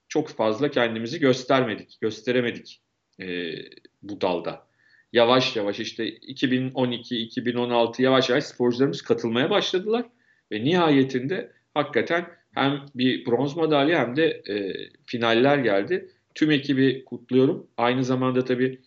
çok 0.07 0.29
fazla 0.29 0.71
kendimizi 0.71 1.19
göstermedik, 1.19 1.97
gösteremedik 2.01 2.81
e, 3.19 3.55
bu 4.03 4.21
dalda. 4.21 4.67
Yavaş 5.13 5.55
yavaş 5.55 5.79
işte 5.79 6.07
2012, 6.07 7.17
2016 7.17 8.03
yavaş 8.03 8.29
yavaş 8.29 8.43
sporcularımız 8.43 9.01
katılmaya 9.01 9.49
başladılar. 9.49 10.05
Ve 10.51 10.63
nihayetinde 10.63 11.51
hakikaten 11.73 12.25
hem 12.55 12.85
bir 12.95 13.25
bronz 13.25 13.57
madalya 13.57 13.99
hem 13.99 14.15
de 14.15 14.25
e, 14.49 14.73
finaller 15.05 15.57
geldi. 15.57 16.09
Tüm 16.35 16.51
ekibi 16.51 17.05
kutluyorum. 17.05 17.67
Aynı 17.77 18.03
zamanda 18.03 18.45
tabii 18.45 18.81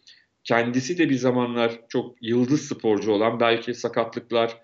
kendisi 0.45 0.99
de 0.99 1.11
bir 1.11 1.15
zamanlar 1.15 1.81
çok 1.89 2.17
yıldız 2.21 2.69
sporcu 2.69 3.13
olan 3.13 3.41
belki 3.41 3.75
sakatlıklar 3.75 4.59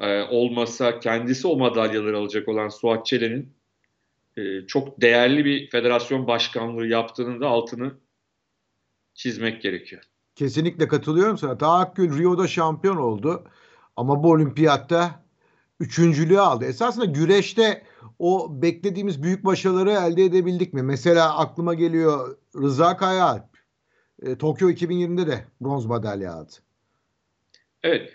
e, 0.00 0.22
olmasa 0.22 1.00
kendisi 1.00 1.46
o 1.46 1.56
madalyaları 1.56 2.18
alacak 2.18 2.48
olan 2.48 2.68
Suat 2.68 3.06
Çelen'in 3.06 3.52
e, 4.36 4.66
çok 4.66 5.00
değerli 5.00 5.44
bir 5.44 5.70
federasyon 5.70 6.26
başkanlığı 6.26 6.86
yaptığının 6.86 7.40
da 7.40 7.48
altını 7.48 7.92
çizmek 9.20 9.62
gerekiyor. 9.62 10.02
Kesinlikle 10.34 10.88
katılıyorum 10.88 11.38
sana. 11.38 11.58
Tahakkül 11.58 12.18
Rio'da 12.18 12.48
şampiyon 12.48 12.96
oldu. 12.96 13.44
Ama 13.96 14.22
bu 14.22 14.30
olimpiyatta 14.30 15.24
üçüncülüğü 15.80 16.40
aldı. 16.40 16.64
Esasında 16.64 17.04
güreşte 17.04 17.82
o 18.18 18.62
beklediğimiz 18.62 19.22
büyük 19.22 19.44
başarıları 19.44 19.90
elde 19.90 20.24
edebildik 20.24 20.72
mi? 20.74 20.82
Mesela 20.82 21.38
aklıma 21.38 21.74
geliyor 21.74 22.36
Rıza 22.56 22.96
Kayaalp. 22.96 23.44
E, 24.22 24.38
Tokyo 24.38 24.70
2020'de 24.70 25.26
de 25.26 25.44
bronz 25.60 25.86
madalya 25.86 26.32
aldı. 26.32 26.52
Evet. 27.82 28.12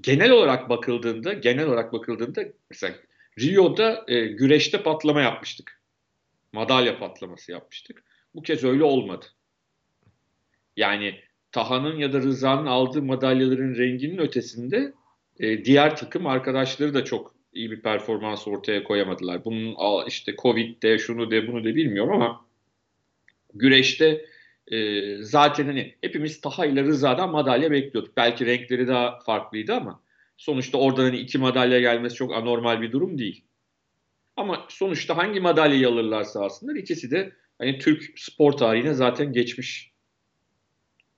Genel 0.00 0.30
olarak 0.30 0.68
bakıldığında, 0.68 1.32
genel 1.32 1.66
olarak 1.66 1.92
bakıldığında 1.92 2.42
mesela 2.70 2.94
Rio'da 3.38 4.04
e, 4.08 4.26
güreşte 4.26 4.82
patlama 4.82 5.20
yapmıştık. 5.20 5.80
Madalya 6.52 6.98
patlaması 6.98 7.52
yapmıştık. 7.52 8.04
Bu 8.34 8.42
kez 8.42 8.64
öyle 8.64 8.84
olmadı. 8.84 9.26
Yani 10.76 11.14
Taha'nın 11.52 11.98
ya 11.98 12.12
da 12.12 12.18
Rıza'nın 12.18 12.66
aldığı 12.66 13.02
madalyaların 13.02 13.74
renginin 13.74 14.18
ötesinde 14.18 14.92
e, 15.40 15.64
diğer 15.64 15.96
takım 15.96 16.26
arkadaşları 16.26 16.94
da 16.94 17.04
çok 17.04 17.34
iyi 17.52 17.70
bir 17.70 17.80
performans 17.80 18.48
ortaya 18.48 18.84
koyamadılar. 18.84 19.44
Bunun 19.44 19.76
işte 20.06 20.34
Covid'de 20.42 20.98
şunu 20.98 21.30
de 21.30 21.48
bunu 21.48 21.64
de 21.64 21.74
bilmiyorum 21.74 22.12
ama 22.12 22.46
güreşte 23.54 24.26
e, 24.66 25.16
zaten 25.22 25.64
hani 25.64 25.94
hepimiz 26.00 26.40
Taha 26.40 26.66
ile 26.66 26.82
Rıza'dan 26.84 27.30
madalya 27.30 27.70
bekliyorduk. 27.70 28.16
Belki 28.16 28.46
renkleri 28.46 28.88
daha 28.88 29.18
farklıydı 29.18 29.74
ama 29.74 30.00
sonuçta 30.36 30.78
oradan 30.78 31.04
hani 31.04 31.16
iki 31.16 31.38
madalya 31.38 31.80
gelmesi 31.80 32.16
çok 32.16 32.32
anormal 32.34 32.80
bir 32.80 32.92
durum 32.92 33.18
değil. 33.18 33.44
Ama 34.36 34.66
sonuçta 34.68 35.16
hangi 35.16 35.40
madalyayı 35.40 35.88
alırlarsa 35.88 36.44
aslında 36.44 36.78
ikisi 36.78 37.10
de 37.10 37.32
hani 37.58 37.78
Türk 37.78 38.18
spor 38.18 38.52
tarihine 38.52 38.94
zaten 38.94 39.32
geçmiş 39.32 39.91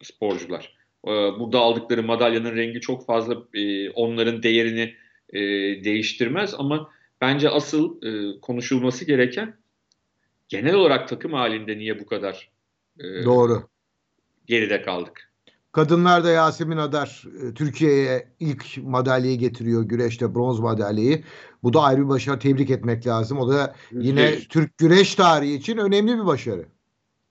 sporcular. 0.04 0.75
Ee, 1.06 1.11
burada 1.11 1.58
aldıkları 1.58 2.02
madalyanın 2.02 2.56
rengi 2.56 2.80
çok 2.80 3.06
fazla 3.06 3.37
e, 3.54 3.90
onların 3.90 4.42
değerini 4.42 4.94
e, 5.32 5.40
değiştirmez 5.84 6.54
ama 6.58 6.90
bence 7.20 7.50
asıl 7.50 8.02
e, 8.02 8.40
konuşulması 8.40 9.04
gereken 9.04 9.56
genel 10.49 10.75
olarak 10.75 11.08
takım 11.08 11.32
halinde 11.32 11.78
niye 11.78 12.00
bu 12.00 12.06
kadar 12.06 12.50
Doğru. 13.25 13.68
geride 14.46 14.82
kaldık. 14.82 15.30
Kadınlar 15.73 16.25
da 16.25 16.30
Yasemin 16.30 16.76
Adar 16.76 17.25
Türkiye'ye 17.54 18.28
ilk 18.40 18.78
madalyayı 18.82 19.38
getiriyor 19.38 19.82
güreşte 19.82 20.34
bronz 20.34 20.61
madalyayı. 20.61 21.23
Bu 21.62 21.73
da 21.73 21.80
ayrı 21.82 22.04
bir 22.04 22.08
başarı 22.08 22.38
tebrik 22.38 22.70
etmek 22.70 23.06
lazım. 23.06 23.38
O 23.38 23.49
da 23.49 23.75
yine. 23.92 24.38
Türk 24.38 24.78
güreş 24.78 25.14
tarihi 25.14 25.54
için 25.54 25.76
önemli 25.76 26.18
bir 26.18 26.26
başarı. 26.26 26.66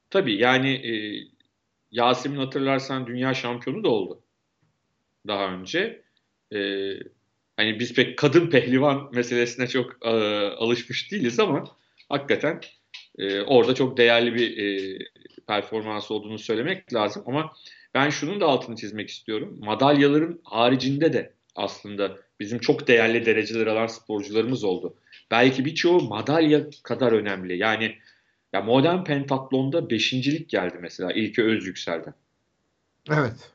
Tabii 0.10 0.36
yani 0.38 0.70
e, 0.70 0.94
Yasemin 1.94 2.38
hatırlarsan 2.38 3.08
dünya 3.08 3.34
şampiyonu 3.34 3.84
da 3.84 3.90
oldu 3.90 4.22
daha 5.28 5.54
önce. 5.54 6.04
E, 6.54 6.60
hani 7.58 7.80
biz 7.80 7.94
pek 7.94 8.18
kadın 8.18 8.50
pehlivan 8.50 9.10
meselesine 9.14 9.68
çok 9.68 10.06
e, 10.06 10.10
alışmış 10.48 11.12
değiliz 11.12 11.40
ama 11.40 11.64
hakikaten 12.10 12.62
e, 13.18 13.42
orada 13.42 13.76
çok 13.76 13.98
değerli 13.98 14.36
bir 14.36 14.58
e, 14.58 14.98
performans 15.48 16.12
olduğunu 16.12 16.40
söylemek 16.40 16.94
lazım. 16.94 17.24
Ama 17.26 17.54
ben 17.94 18.10
şunun 18.10 18.42
da 18.42 18.46
altını 18.46 18.76
çizmek 18.76 19.10
istiyorum. 19.10 19.60
Madalyaların 19.64 20.42
haricinde 20.44 21.14
de 21.14 21.34
aslında 21.56 22.18
bizim 22.40 22.60
çok 22.60 22.88
değerli 22.88 23.26
dereceler 23.26 23.68
alan 23.68 23.88
sporcularımız 23.88 24.64
oldu. 24.64 24.96
Belki 25.32 25.66
birçoğu 25.66 26.02
madalya 26.02 26.70
kadar 26.84 27.12
önemli. 27.12 27.58
Yani 27.58 27.96
ya 28.54 28.62
modern 28.62 29.04
pentatlonda 29.04 29.90
beşincilik 29.90 30.50
geldi 30.50 30.78
mesela 30.82 31.12
İlke 31.12 31.44
Özyüksel'den. 31.44 32.14
Evet. 33.10 33.52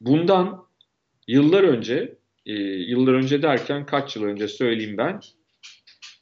Bundan 0.00 0.66
yıllar 1.28 1.62
önce, 1.62 2.14
e, 2.46 2.52
yıllar 2.62 3.12
önce 3.12 3.42
derken 3.42 3.86
kaç 3.86 4.16
yıl 4.16 4.24
önce 4.24 4.48
söyleyeyim 4.48 4.96
ben, 4.98 5.20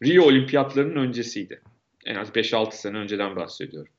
Rio 0.05 0.25
Olimpiyatlarının 0.25 0.97
öncesiydi. 0.97 1.61
En 2.05 2.15
az 2.15 2.29
5-6 2.29 2.73
sene 2.73 2.97
önceden 2.97 3.37
bahsediyorum. 3.37 3.93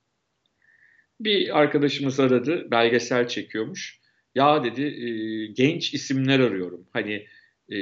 Bir 1.19 1.59
arkadaşımız 1.59 2.19
aradı, 2.19 2.71
belgesel 2.71 3.27
çekiyormuş. 3.27 3.99
Ya 4.35 4.63
dedi, 4.63 4.81
e, 4.81 5.07
genç 5.47 5.93
isimler 5.93 6.39
arıyorum. 6.39 6.87
Hani 6.93 7.27
e, 7.69 7.77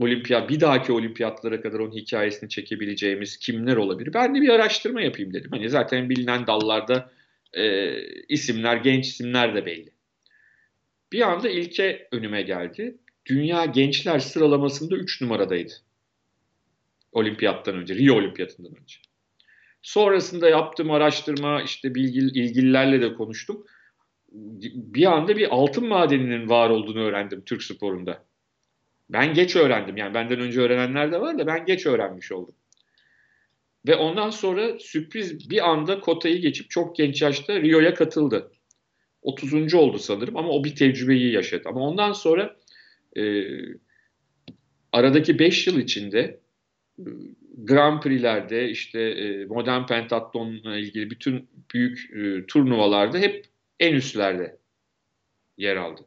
olimpiyat 0.00 0.50
bir 0.50 0.60
dahaki 0.60 0.92
olimpiyatlara 0.92 1.60
kadar 1.60 1.78
onun 1.78 1.92
hikayesini 1.92 2.48
çekebileceğimiz 2.48 3.36
kimler 3.36 3.76
olabilir? 3.76 4.14
Ben 4.14 4.34
de 4.34 4.40
bir 4.40 4.48
araştırma 4.48 5.00
yapayım 5.00 5.32
dedim. 5.32 5.50
Hani 5.50 5.68
zaten 5.68 6.10
bilinen 6.10 6.46
dallarda 6.46 7.10
e, 7.52 7.92
isimler, 8.28 8.76
genç 8.76 9.06
isimler 9.06 9.54
de 9.54 9.66
belli. 9.66 9.90
Bir 11.12 11.20
anda 11.20 11.48
ilke 11.48 12.08
önüme 12.12 12.42
geldi. 12.42 12.98
Dünya 13.26 13.64
gençler 13.64 14.18
sıralamasında 14.18 14.96
3 14.96 15.20
numaradaydı. 15.20 15.72
Olimpiyattan 17.12 17.74
önce, 17.74 17.94
Rio 17.94 18.14
Olimpiyatından 18.14 18.72
önce. 18.82 18.96
Sonrasında 19.82 20.48
yaptığım 20.48 20.90
araştırma, 20.90 21.62
işte 21.62 21.94
bilgi, 21.94 22.18
ilgililerle 22.18 23.00
de 23.00 23.14
konuştum. 23.14 23.66
Bir 24.74 25.06
anda 25.06 25.36
bir 25.36 25.48
altın 25.54 25.86
madeninin 25.86 26.48
var 26.48 26.70
olduğunu 26.70 27.00
öğrendim 27.00 27.42
Türk 27.46 27.62
sporunda. 27.62 28.24
Ben 29.08 29.34
geç 29.34 29.56
öğrendim. 29.56 29.96
Yani 29.96 30.14
benden 30.14 30.40
önce 30.40 30.60
öğrenenler 30.60 31.12
de 31.12 31.20
var 31.20 31.38
da 31.38 31.46
ben 31.46 31.64
geç 31.64 31.86
öğrenmiş 31.86 32.32
oldum. 32.32 32.54
Ve 33.86 33.96
ondan 33.96 34.30
sonra 34.30 34.78
sürpriz 34.78 35.50
bir 35.50 35.70
anda 35.70 36.00
kotayı 36.00 36.40
geçip 36.40 36.70
çok 36.70 36.96
genç 36.96 37.22
yaşta 37.22 37.62
Rio'ya 37.62 37.94
katıldı. 37.94 38.52
30. 39.22 39.74
oldu 39.74 39.98
sanırım 39.98 40.36
ama 40.36 40.48
o 40.48 40.64
bir 40.64 40.76
tecrübeyi 40.76 41.32
yaşadı. 41.32 41.62
Ama 41.66 41.80
ondan 41.80 42.12
sonra 42.12 42.56
e, 43.16 43.44
aradaki 44.92 45.38
5 45.38 45.66
yıl 45.66 45.78
içinde 45.78 46.40
e, 46.98 47.04
Grand 47.56 48.02
Prix'lerde 48.02 48.68
işte 48.70 49.00
e, 49.00 49.44
modern 49.44 49.86
pentatlonla 49.86 50.76
ilgili 50.76 51.10
bütün 51.10 51.48
büyük 51.74 52.10
e, 52.14 52.46
turnuvalarda 52.46 53.18
hep 53.18 53.46
en 53.80 53.94
üstlerde 53.94 54.58
yer 55.56 55.76
aldı. 55.76 56.00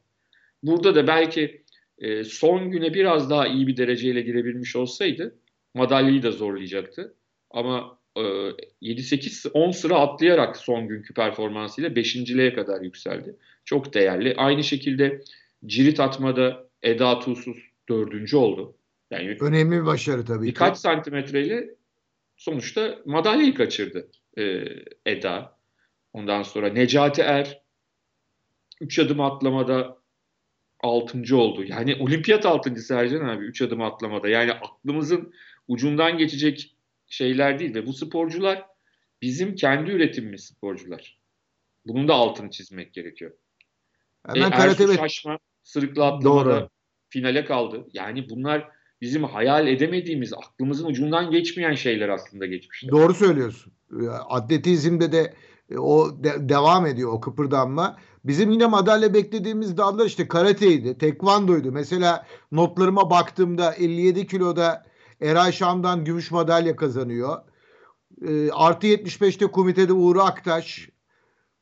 Burada 0.64 0.96
da 0.96 1.08
belki 1.08 1.59
e, 2.00 2.24
son 2.24 2.72
güne 2.72 2.94
biraz 2.94 3.30
daha 3.30 3.48
iyi 3.48 3.68
bir 3.68 3.78
dereceyle 3.78 4.22
girebilmiş 4.22 4.76
olsaydı 4.76 5.36
madalyayı 5.74 6.24
da 6.24 6.32
zorlayacaktı. 6.32 7.16
Ama 7.52 8.00
e, 8.16 8.22
7-8-10 8.82 9.74
sıra 9.74 9.96
atlayarak 9.96 10.58
son 10.58 10.88
günkü 10.88 11.14
performansıyla 11.14 11.90
5.liğe 11.90 12.54
kadar 12.54 12.82
yükseldi. 12.82 13.36
Çok 13.66 13.94
değerli. 13.94 14.34
Aynı 14.38 14.64
şekilde 14.64 15.22
cirit 15.66 16.00
atmada 16.00 16.68
Eda 16.84 17.20
Tuğsuz 17.20 17.58
dördüncü 17.90 18.38
oldu. 18.38 18.76
Yani 19.12 19.38
önemli 19.42 19.82
bir 19.82 19.86
başarı 19.86 20.26
tabii 20.26 20.46
birkaç 20.46 20.74
ki. 20.74 20.80
santimetreyle 20.80 21.76
sonuçta 22.38 23.00
madalyayı 23.06 23.54
kaçırdı 23.54 24.08
e, 24.38 24.64
Eda. 25.06 25.60
Ondan 26.14 26.44
sonra 26.44 26.70
Necati 26.70 27.22
Er 27.22 27.62
3 28.82 29.00
adım 29.00 29.22
atlamada 29.22 29.99
altıncı 30.80 31.38
oldu. 31.38 31.64
Yani 31.64 31.96
olimpiyat 31.96 32.46
altıncı 32.46 32.82
Sercan 32.82 33.26
abi 33.26 33.46
3 33.46 33.62
adım 33.62 33.82
atlamada. 33.82 34.30
Yani 34.30 34.52
aklımızın 34.54 35.34
ucundan 35.68 36.18
geçecek 36.18 36.76
şeyler 37.08 37.60
değil 37.60 37.76
ve 37.76 37.86
bu 37.86 37.94
sporcular 37.94 38.66
bizim 39.22 39.56
kendi 39.56 39.92
üretimimiz 39.92 40.46
sporcular. 40.46 41.20
Bunun 41.86 42.08
da 42.08 42.14
altını 42.14 42.50
çizmek 42.50 42.94
gerekiyor. 42.94 43.32
Hemen 44.28 44.52
e, 44.52 44.56
karate 44.56 44.84
Ersu 44.84 44.96
Şaşma 44.96 45.40
sırıkla 45.64 46.06
atlamada 46.06 46.60
Doğru. 46.60 46.70
finale 47.10 47.46
kaldı. 47.46 47.88
Yani 47.94 48.30
bunlar 48.30 48.70
bizim 49.02 49.24
hayal 49.24 49.68
edemediğimiz, 49.68 50.34
aklımızın 50.34 50.86
ucundan 50.86 51.32
geçmeyen 51.32 51.74
şeyler 51.74 52.10
aslında 52.10 52.46
geçmişler. 52.46 52.92
Doğru 52.92 53.14
söylüyorsun. 53.14 53.74
Atletizmde 54.30 55.12
de 55.12 55.34
E, 55.72 55.78
o 55.78 56.24
de, 56.24 56.50
devam 56.50 56.86
ediyor 56.86 57.14
o 57.14 57.22
kıpırdanma. 57.22 57.98
Bizim 58.26 58.52
yine 58.52 58.66
madalya 58.66 59.14
beklediğimiz 59.14 59.78
dallar 59.78 60.06
işte 60.06 60.28
karateydi, 60.28 60.98
tekvandoydu. 60.98 61.72
Mesela 61.72 62.26
notlarıma 62.52 63.10
baktığımda 63.10 63.74
57 63.74 64.28
kiloda 64.28 64.86
Eray 65.22 65.52
Şam'dan 65.52 66.06
gümüş 66.06 66.32
madalya 66.32 66.76
kazanıyor. 66.76 67.38
E, 68.28 68.52
artı 68.52 68.88
75'te 68.88 69.48
komitede 69.48 69.94
Uğur 69.94 70.16
Aktaş, 70.16 70.90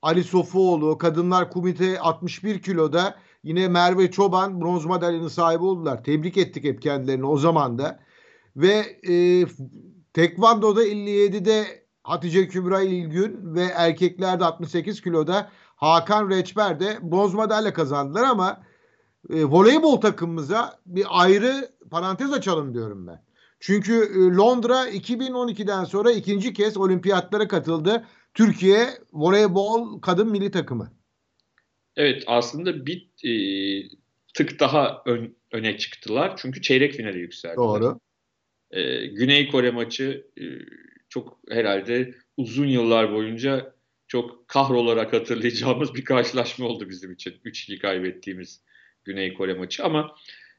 Ali 0.02 0.24
Sofuoğlu, 0.24 0.98
kadınlar 0.98 1.52
komite 1.52 2.00
61 2.00 2.62
kiloda 2.62 3.16
yine 3.44 3.68
Merve 3.68 4.12
Çoban 4.12 4.62
bronz 4.62 4.86
madalyanın 4.86 5.28
sahibi 5.28 5.64
oldular. 5.64 6.04
Tebrik 6.04 6.38
ettik 6.38 6.64
hep 6.64 6.82
kendilerini 6.82 7.26
o 7.26 7.38
zaman 7.38 7.78
da. 7.78 8.00
Ve 8.56 9.00
e, 9.10 9.46
Tekvando'da 10.14 10.88
57'de 10.88 11.87
Hatice 12.08 12.48
Kübra 12.48 12.82
İlgün 12.82 13.56
ve 13.56 13.64
erkeklerde 13.64 14.46
68 14.46 15.02
kiloda 15.02 15.50
Hakan 15.76 16.30
Reçber 16.30 16.80
de 16.80 16.98
bronz 17.02 17.34
madalya 17.34 17.74
kazandılar 17.74 18.24
ama 18.24 18.64
e, 19.30 19.46
voleybol 19.46 20.02
takımımıza 20.02 20.80
bir 20.86 21.06
ayrı 21.10 21.70
parantez 21.92 22.34
açalım 22.34 22.74
diyorum 22.74 23.08
ben. 23.08 23.24
Çünkü 23.60 23.94
e, 23.94 24.36
Londra 24.36 24.90
2012'den 24.90 25.84
sonra 25.84 26.12
ikinci 26.12 26.54
kez 26.54 26.78
olimpiyatlara 26.78 27.48
katıldı. 27.48 28.06
Türkiye 28.34 28.88
voleybol 29.14 30.02
kadın 30.02 30.32
milli 30.32 30.52
takımı. 30.52 30.92
Evet 31.96 32.24
aslında 32.28 32.86
bir 32.86 33.10
e, 33.24 33.34
tık 34.34 34.60
daha 34.60 35.02
ön, 35.06 35.36
öne 35.52 35.78
çıktılar. 35.78 36.38
Çünkü 36.38 36.62
çeyrek 36.62 36.94
finale 36.94 37.20
yükseldiler. 37.20 37.58
Doğru. 37.58 38.00
E, 38.72 39.08
Güney 39.08 39.48
Kore 39.48 39.72
maçı 39.72 40.28
e, 40.38 40.44
çok 41.10 41.40
herhalde 41.50 42.14
uzun 42.38 42.68
yıllar 42.68 43.14
boyunca 43.14 43.74
çok 44.08 44.48
kahrolarak 44.48 45.14
hatırlayacağımız 45.14 45.96
bir 45.96 46.06
karşılaşma 46.06 46.66
oldu 46.66 46.90
bizim 46.90 47.12
için. 47.12 47.34
3-2 47.46 47.80
kaybettiğimiz 47.80 48.62
Güney 49.06 49.34
Kore 49.34 49.54
maçı 49.54 49.84
ama 49.84 50.16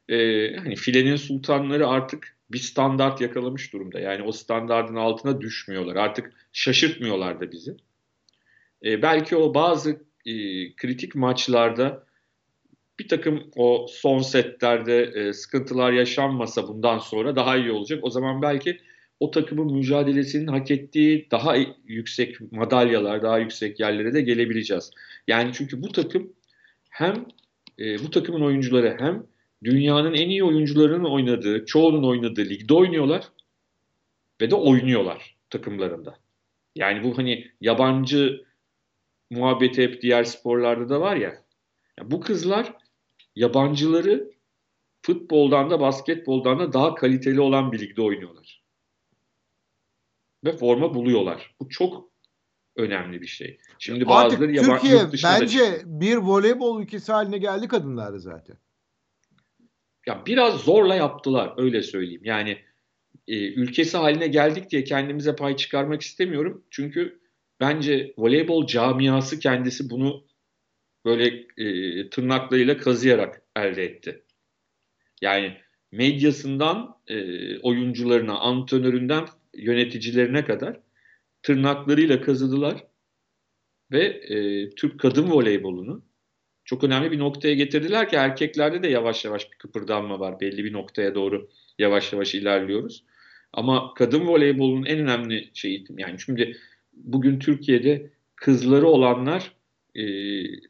e, 0.09 0.17
hani 0.57 0.77
filenin 0.77 1.17
sultanları 1.17 1.89
artık 1.89 2.37
bir 2.51 2.59
standart 2.59 3.21
yakalamış 3.21 3.73
durumda. 3.73 4.01
Yani 4.01 4.23
o 4.23 4.33
standartın 4.33 4.97
altına 4.97 5.41
düşmüyorlar. 5.41 5.97
Artık 5.97 6.33
şaşırtmıyorlar 6.53 7.41
da 7.41 7.53
bizi. 7.53 7.77
E, 8.85 9.03
belki 9.03 9.37
o 9.37 9.55
bazı 9.55 9.91
e, 10.27 10.35
kritik 10.77 11.15
maçlarda 11.15 12.07
bir 12.99 13.09
takım 13.09 13.51
o 13.57 13.87
son 13.91 14.19
setlerde 14.19 15.03
e, 15.03 15.33
sıkıntılar 15.33 15.93
yaşanmasa 15.93 16.69
bundan 16.69 16.99
sonra 16.99 17.37
daha 17.37 17.57
iyi 17.57 17.71
olacak. 17.71 17.99
O 18.03 18.11
zaman 18.11 18.43
belki 18.43 18.81
o 19.21 19.31
takımın 19.31 19.73
mücadelesinin 19.73 20.47
hak 20.47 20.71
ettiği 20.71 21.29
daha 21.31 21.57
yüksek 21.87 22.53
madalyalar, 22.53 23.23
daha 23.23 23.39
yüksek 23.39 23.81
yerlere 23.81 24.15
de 24.15 24.21
gelebileceğiz. 24.21 24.91
Yani 25.29 25.51
çünkü 25.55 25.83
bu 25.83 25.93
takım 25.93 26.33
hem 26.91 27.27
e, 27.79 27.99
bu 27.99 28.11
takımın 28.11 28.41
oyuncuları 28.41 28.97
hem 28.99 29.27
dünyanın 29.65 30.15
en 30.15 30.29
iyi 30.29 30.45
oyuncularının 30.45 31.05
oynadığı, 31.05 31.67
çoğunun 31.67 32.03
oynadığı 32.03 32.45
ligde 32.45 32.75
oynuyorlar 32.75 33.25
ve 34.41 34.51
de 34.51 34.55
oynuyorlar 34.55 35.37
takımlarında. 35.51 36.19
Yani 36.77 37.03
bu 37.05 37.19
hani 37.19 37.51
yabancı 37.61 38.45
muhabbeti 39.31 39.83
hep 39.83 40.03
diğer 40.03 40.25
sporlarda 40.25 40.89
da 40.89 41.01
var 41.01 41.17
ya. 41.17 41.43
Yani 41.99 42.11
bu 42.11 42.21
kızlar 42.21 42.73
yabancıları 43.37 44.31
futboldan 45.03 45.71
da 45.71 45.81
basketboldan 45.81 46.59
da 46.59 46.73
daha 46.73 46.95
kaliteli 46.95 47.41
olan 47.41 47.73
bir 47.73 47.79
ligde 47.79 48.03
oynuyorlar. 48.03 48.63
Ve 50.45 50.53
forma 50.53 50.95
buluyorlar. 50.95 51.55
Bu 51.61 51.69
çok 51.69 52.09
önemli 52.77 53.21
bir 53.21 53.27
şey. 53.27 53.59
Şimdi 53.79 54.07
bazıları 54.07 54.61
Artık 54.61 54.81
Türkiye 54.81 55.01
bence 55.25 55.83
bir 55.85 56.17
voleybol 56.17 56.83
ülkesi 56.83 57.13
haline 57.13 57.39
geldi 57.39 57.69
kadınlarda 57.69 58.19
zaten. 58.19 58.57
Ya 60.07 60.23
biraz 60.27 60.61
zorla 60.61 60.95
yaptılar 60.95 61.55
öyle 61.57 61.83
söyleyeyim. 61.83 62.23
Yani 62.25 62.59
e, 63.29 63.53
ülkesi 63.53 63.97
haline 63.97 64.27
geldik 64.27 64.71
diye 64.71 64.85
kendimize 64.85 65.37
pay 65.37 65.57
çıkarmak 65.57 66.03
istemiyorum. 66.03 66.65
Çünkü 66.71 67.21
bence 67.61 68.15
voleybol 68.19 68.67
camiası 68.67 69.39
kendisi 69.39 69.91
bunu 69.91 70.27
böyle 71.05 71.47
e, 71.57 72.11
tırnaklarıyla 72.11 72.77
kazıyarak 72.77 73.43
elde 73.57 73.85
etti. 73.85 74.23
Yani 75.23 75.57
medyasından 75.93 76.97
e, 77.07 77.59
oyuncularına, 77.59 78.39
antrenöründen 78.39 79.27
yöneticilerine 79.59 80.45
kadar 80.45 80.81
tırnaklarıyla 81.43 82.21
kazıdılar 82.21 82.85
ve 83.93 84.05
e, 84.05 84.71
Türk 84.71 85.01
kadın 85.01 85.31
voleybolunu 85.31 86.05
çok 86.65 86.85
önemli 86.85 87.11
bir 87.11 87.19
noktaya 87.19 87.55
getirdiler 87.55 88.09
ki 88.09 88.17
erkeklerde 88.17 88.83
de 88.83 88.89
yavaş 88.89 89.25
yavaş 89.25 89.53
bir 89.53 89.59
kıpırdanma 89.59 90.21
var. 90.21 90.41
Belli 90.41 90.65
bir 90.65 90.73
noktaya 90.73 91.15
doğru 91.15 91.49
yavaş 91.79 92.13
yavaş 92.13 92.35
ilerliyoruz. 92.35 93.05
Ama 93.53 93.95
kadın 93.95 94.27
voleybolunun 94.27 94.85
en 94.85 94.99
önemli 94.99 95.51
şeyi 95.55 95.85
yani 95.97 96.21
şimdi 96.21 96.57
bugün 96.93 97.39
Türkiye'de 97.39 98.11
kızları 98.37 98.87
olanlar 98.87 99.53
e, 99.95 100.05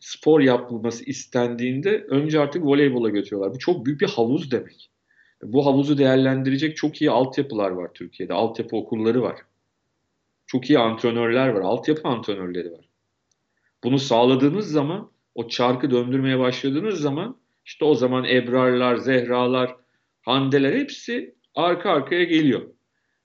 spor 0.01 0.40
yapılması 0.40 1.05
istendiğinde 1.05 2.05
önce 2.09 2.40
artık 2.40 2.64
voleybola 2.64 3.09
götürüyorlar. 3.09 3.55
Bu 3.55 3.59
çok 3.59 3.87
büyük 3.87 4.01
bir 4.01 4.09
havuz 4.09 4.51
demek. 4.51 4.90
Bu 5.42 5.66
havuzu 5.66 5.98
değerlendirecek 5.98 6.77
çok 6.77 7.01
iyi 7.03 7.11
altyapılar 7.11 7.70
var 7.70 7.90
Türkiye'de. 7.94 8.33
Altyapı 8.33 8.77
okulları 8.77 9.22
var. 9.22 9.37
Çok 10.46 10.70
iyi 10.70 10.79
antrenörler 10.79 11.48
var. 11.48 11.61
Altyapı 11.61 12.09
antrenörleri 12.09 12.72
var. 12.72 12.88
Bunu 13.85 13.98
sağladığınız 13.98 14.70
zaman 14.70 15.11
o 15.35 15.48
çarkı 15.48 15.90
döndürmeye 15.90 16.38
başladığınız 16.38 17.01
zaman 17.01 17.37
işte 17.64 17.85
o 17.85 17.94
zaman 17.94 18.24
Ebrarlar, 18.24 18.96
Zehralar, 18.96 19.77
Handeler 20.22 20.72
hepsi 20.72 21.35
arka 21.55 21.90
arkaya 21.90 22.24
geliyor. 22.24 22.62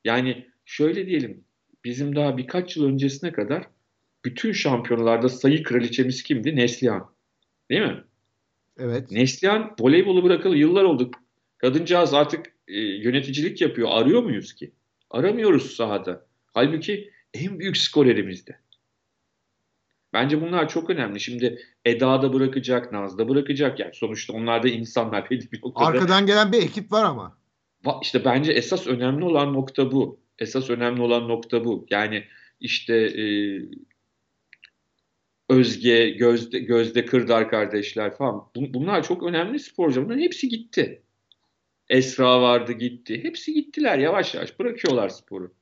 Yani 0.04 0.47
şöyle 0.65 1.08
diyelim 1.08 1.43
bizim 1.84 2.15
daha 2.15 2.38
birkaç 2.38 2.78
yıl 2.78 2.86
öncesine 2.86 3.32
kadar 3.32 3.67
bütün 4.26 4.52
şampiyonlarda 4.52 5.30
sayı 5.30 5.63
kraliçemiz 5.63 6.23
kimdi? 6.23 6.56
Neslihan. 6.56 7.13
Değil 7.69 7.82
mi? 7.82 8.04
Evet. 8.78 9.12
Neslihan 9.12 9.76
voleybolu 9.80 10.23
bırakalı 10.23 10.58
yıllar 10.58 10.84
oldu. 10.84 11.12
Kadıncağız 11.63 12.13
artık 12.13 12.45
e, 12.67 12.80
yöneticilik 12.80 13.62
yapıyor. 13.62 13.89
Arıyor 13.91 14.23
muyuz 14.23 14.54
ki? 14.54 14.71
Aramıyoruz 15.10 15.76
sahada. 15.76 16.26
Halbuki 16.54 17.12
en 17.34 17.60
büyük 17.60 17.78
skorerimizdi. 17.78 18.60
Bence 20.13 20.41
bunlar 20.41 20.69
çok 20.69 20.89
önemli. 20.89 21.19
Şimdi 21.19 21.60
Eda 21.86 22.21
da 22.21 22.34
bırakacak, 22.34 22.91
Naz 22.91 23.17
da 23.17 23.30
bırakacak. 23.30 23.80
Yani 23.80 23.93
sonuçta 23.93 24.34
onlar 24.34 24.63
da 24.63 24.67
insanlar 24.67 25.30
belli 25.30 25.52
bir 25.52 25.62
noktada. 25.63 25.86
Arkadan 25.86 26.26
gelen 26.26 26.52
bir 26.52 26.62
ekip 26.62 26.91
var 26.91 27.04
ama. 27.04 27.38
İşte 28.02 28.26
bence 28.26 28.52
esas 28.52 28.88
önemli 28.88 29.26
olan 29.26 29.54
nokta 29.54 29.91
bu. 29.91 30.19
Esas 30.39 30.69
önemli 30.69 31.02
olan 31.02 31.28
nokta 31.28 31.65
bu. 31.65 31.86
Yani 31.89 32.23
işte 32.60 32.95
e, 32.95 33.26
Özge, 35.49 36.10
Gözde, 36.10 36.60
Gözde 36.60 37.06
Kırdar 37.06 37.49
kardeşler 37.49 38.15
falan. 38.17 38.43
Bunlar 38.56 39.04
çok 39.04 39.23
önemli 39.23 39.60
sporcu. 39.60 40.06
Bunların 40.06 40.21
hepsi 40.21 40.49
gitti. 40.49 41.04
Esra 41.93 42.41
vardı 42.41 42.71
gitti. 42.71 43.23
Hepsi 43.23 43.53
gittiler 43.53 43.97
yavaş 43.97 44.36
yavaş 44.36 44.60
bırakıyorlar 44.60 45.10
sporu. 45.10 45.53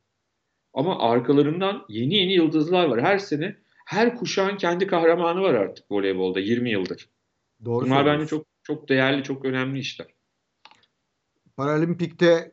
Ama 0.74 1.00
arkalarından 1.00 1.86
yeni 1.90 2.16
yeni 2.16 2.34
yıldızlar 2.34 2.86
var. 2.86 3.02
Her 3.02 3.18
sene 3.18 3.56
her 3.86 4.16
kuşağın 4.16 4.58
kendi 4.58 4.88
kahramanı 4.88 5.42
var 5.42 5.54
artık 5.54 5.92
voleybolda 5.92 6.40
20 6.40 6.70
yıldır. 6.72 7.10
Doğru 7.66 7.86
Bunlar 7.86 8.06
bence 8.06 8.28
çok 8.28 8.46
çok 8.64 8.90
değerli, 8.90 9.24
çok 9.24 9.46
önemli 9.46 9.80
işler. 9.80 10.08
Paralimpik'te 11.58 12.52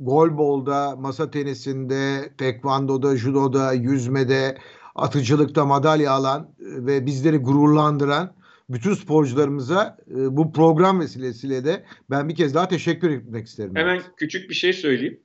golbolda, 0.00 0.96
masa 0.96 1.30
tenisinde, 1.30 2.32
tekvandoda, 2.38 3.16
judoda, 3.16 3.72
yüzmede, 3.72 4.58
atıcılıkta 4.94 5.64
madalya 5.64 6.12
alan 6.12 6.54
ve 6.58 7.06
bizleri 7.06 7.36
gururlandıran 7.36 8.36
bütün 8.68 8.94
sporcularımıza 8.94 9.98
e, 10.10 10.14
bu 10.36 10.52
program 10.52 11.00
vesilesiyle 11.00 11.64
de 11.64 11.84
ben 12.10 12.28
bir 12.28 12.34
kez 12.34 12.54
daha 12.54 12.68
teşekkür 12.68 13.10
etmek 13.10 13.46
isterim. 13.46 13.76
Hemen 13.76 13.94
evet. 13.94 14.10
küçük 14.16 14.50
bir 14.50 14.54
şey 14.54 14.72
söyleyeyim. 14.72 15.20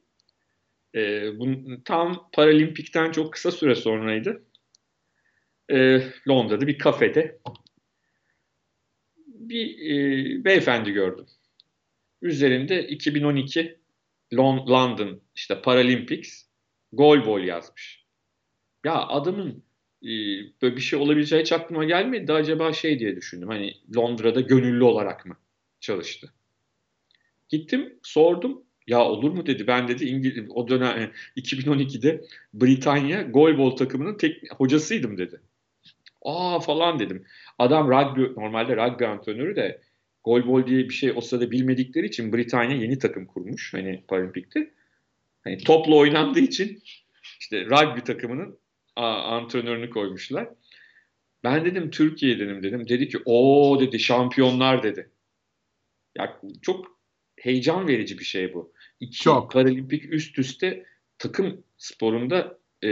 E, 0.95 0.99
bu, 1.39 1.47
tam 1.85 2.29
Paralimpik'ten 2.33 3.11
çok 3.11 3.33
kısa 3.33 3.51
süre 3.51 3.75
sonraydı. 3.75 4.43
E, 5.69 6.01
Londra'da 6.27 6.67
bir 6.67 6.77
kafede 6.77 7.39
bir 9.27 9.91
e, 9.91 10.45
beyefendi 10.45 10.91
gördüm. 10.91 11.25
Üzerinde 12.21 12.87
2012 12.87 13.79
London 14.33 15.21
işte 15.35 15.61
Paralympics 15.61 16.45
gol 16.91 17.25
bol 17.25 17.39
yazmış. 17.39 18.05
Ya 18.85 18.93
adamın 18.93 19.63
böyle 20.61 20.75
bir 20.75 20.81
şey 20.81 20.99
olabileceği 20.99 21.41
hiç 21.41 21.51
aklıma 21.51 21.85
gelmedi. 21.85 22.33
Acaba 22.33 22.73
şey 22.73 22.99
diye 22.99 23.15
düşündüm. 23.15 23.47
Hani 23.49 23.73
Londra'da 23.95 24.41
gönüllü 24.41 24.83
olarak 24.83 25.25
mı 25.25 25.37
çalıştı? 25.79 26.33
Gittim 27.49 27.99
sordum. 28.03 28.63
Ya 28.87 29.03
olur 29.03 29.31
mu 29.31 29.45
dedi. 29.45 29.67
Ben 29.67 29.87
dedi 29.87 30.05
İngiliz 30.05 30.45
o 30.49 30.67
dönem 30.67 31.11
2012'de 31.37 32.23
Britanya 32.53 33.21
golbol 33.21 33.75
takımının 33.75 34.17
tek 34.17 34.53
hocasıydım 34.53 35.17
dedi. 35.17 35.41
Aa 36.21 36.59
falan 36.59 36.99
dedim. 36.99 37.25
Adam 37.59 37.87
rugby 37.87 38.41
normalde 38.41 38.75
rugby 38.75 39.05
antrenörü 39.05 39.55
de 39.55 39.81
golbol 40.23 40.67
diye 40.67 40.83
bir 40.89 40.93
şey 40.93 41.11
o 41.15 41.21
sırada 41.21 41.51
bilmedikleri 41.51 42.05
için 42.05 42.33
Britanya 42.33 42.75
yeni 42.75 42.99
takım 42.99 43.25
kurmuş 43.25 43.73
hani 43.73 44.03
Paralimpik'te. 44.07 44.71
Hani 45.43 45.57
topla 45.57 45.95
oynandığı 45.95 46.39
için 46.39 46.83
işte 47.39 47.65
rugby 47.65 47.99
takımının 47.99 48.58
antrenörünü 49.05 49.89
koymuşlar. 49.89 50.49
Ben 51.43 51.65
dedim 51.65 51.89
Türkiye 51.91 52.39
dedim 52.39 52.63
dedim. 52.63 52.87
Dedi 52.87 53.09
ki 53.09 53.17
o 53.25 53.77
dedi 53.81 53.99
şampiyonlar 53.99 54.83
dedi. 54.83 55.11
Ya 56.17 56.41
çok 56.61 56.99
heyecan 57.39 57.87
verici 57.87 58.19
bir 58.19 58.23
şey 58.23 58.53
bu. 58.53 58.73
İki 58.99 59.23
çok. 59.23 59.51
paralimpik 59.51 60.13
üst 60.13 60.39
üste 60.39 60.85
takım 61.17 61.63
sporunda 61.77 62.59
e, 62.83 62.89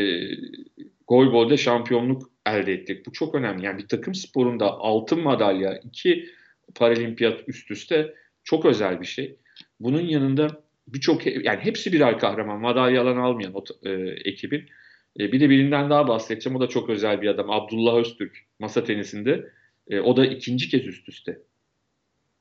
golbolda 1.07 1.57
şampiyonluk 1.57 2.31
elde 2.45 2.73
ettik. 2.73 3.05
Bu 3.05 3.11
çok 3.11 3.35
önemli. 3.35 3.65
Yani 3.65 3.77
bir 3.77 3.87
takım 3.87 4.15
sporunda 4.15 4.71
altın 4.71 5.19
madalya, 5.21 5.77
iki 5.77 6.29
paralimpiyat 6.75 7.49
üst 7.49 7.71
üste 7.71 8.13
çok 8.43 8.65
özel 8.65 9.01
bir 9.01 9.05
şey. 9.05 9.35
Bunun 9.79 10.01
yanında 10.01 10.63
birçok 10.87 11.25
yani 11.25 11.59
hepsi 11.59 11.93
birer 11.93 12.19
kahraman. 12.19 12.61
Madalya 12.61 13.01
alan 13.01 13.17
almayan 13.17 13.53
o 13.53 13.63
e, 13.83 13.91
ekibin. 14.25 14.69
E, 15.19 15.31
bir 15.31 15.39
de 15.39 15.49
birinden 15.49 15.89
daha 15.89 16.07
bahsedeceğim. 16.07 16.57
O 16.57 16.61
da 16.61 16.67
çok 16.67 16.89
özel 16.89 17.21
bir 17.21 17.27
adam. 17.27 17.51
Abdullah 17.51 17.95
Öztürk 17.95 18.37
masa 18.59 18.83
tenisinde. 18.83 19.51
E, 19.87 19.99
o 19.99 20.17
da 20.17 20.25
ikinci 20.25 20.69
kez 20.69 20.87
üst 20.87 21.09
üste. 21.09 21.39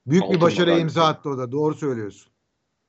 Büyük 0.06 0.22
Altın 0.22 0.36
bir 0.36 0.40
başarı 0.40 0.78
imza 0.78 1.06
attı 1.06 1.28
o 1.28 1.38
da. 1.38 1.52
Doğru 1.52 1.74
söylüyorsun. 1.74 2.32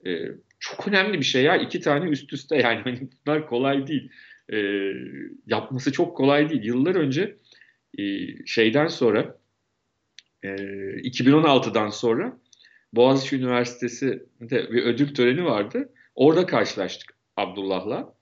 E, 0.06 0.12
çok 0.60 0.88
önemli 0.88 1.20
bir 1.20 1.26
şey 1.26 1.44
ya. 1.44 1.58
İki 1.58 1.80
tane 1.80 2.10
üst 2.10 2.34
üste 2.34 2.56
yani. 2.64 2.82
Hani 2.84 3.10
bunlar 3.26 3.48
kolay 3.48 3.88
değil. 3.88 4.12
E, 4.54 4.58
yapması 5.48 5.92
çok 5.92 6.18
kolay 6.18 6.50
değil. 6.50 6.64
Yıllar 6.64 6.96
önce 6.96 7.38
e, 7.98 8.04
şeyden 8.46 8.88
sonra 8.88 9.38
e, 10.44 10.48
2016'dan 10.48 11.90
sonra 11.90 12.38
Boğaziçi 12.94 13.36
Üniversitesi'nde 13.36 14.72
bir 14.72 14.84
ödül 14.84 15.14
töreni 15.14 15.46
vardı. 15.46 15.90
Orada 16.16 16.46
karşılaştık 16.46 17.18
Abdullah'la. 17.38 18.14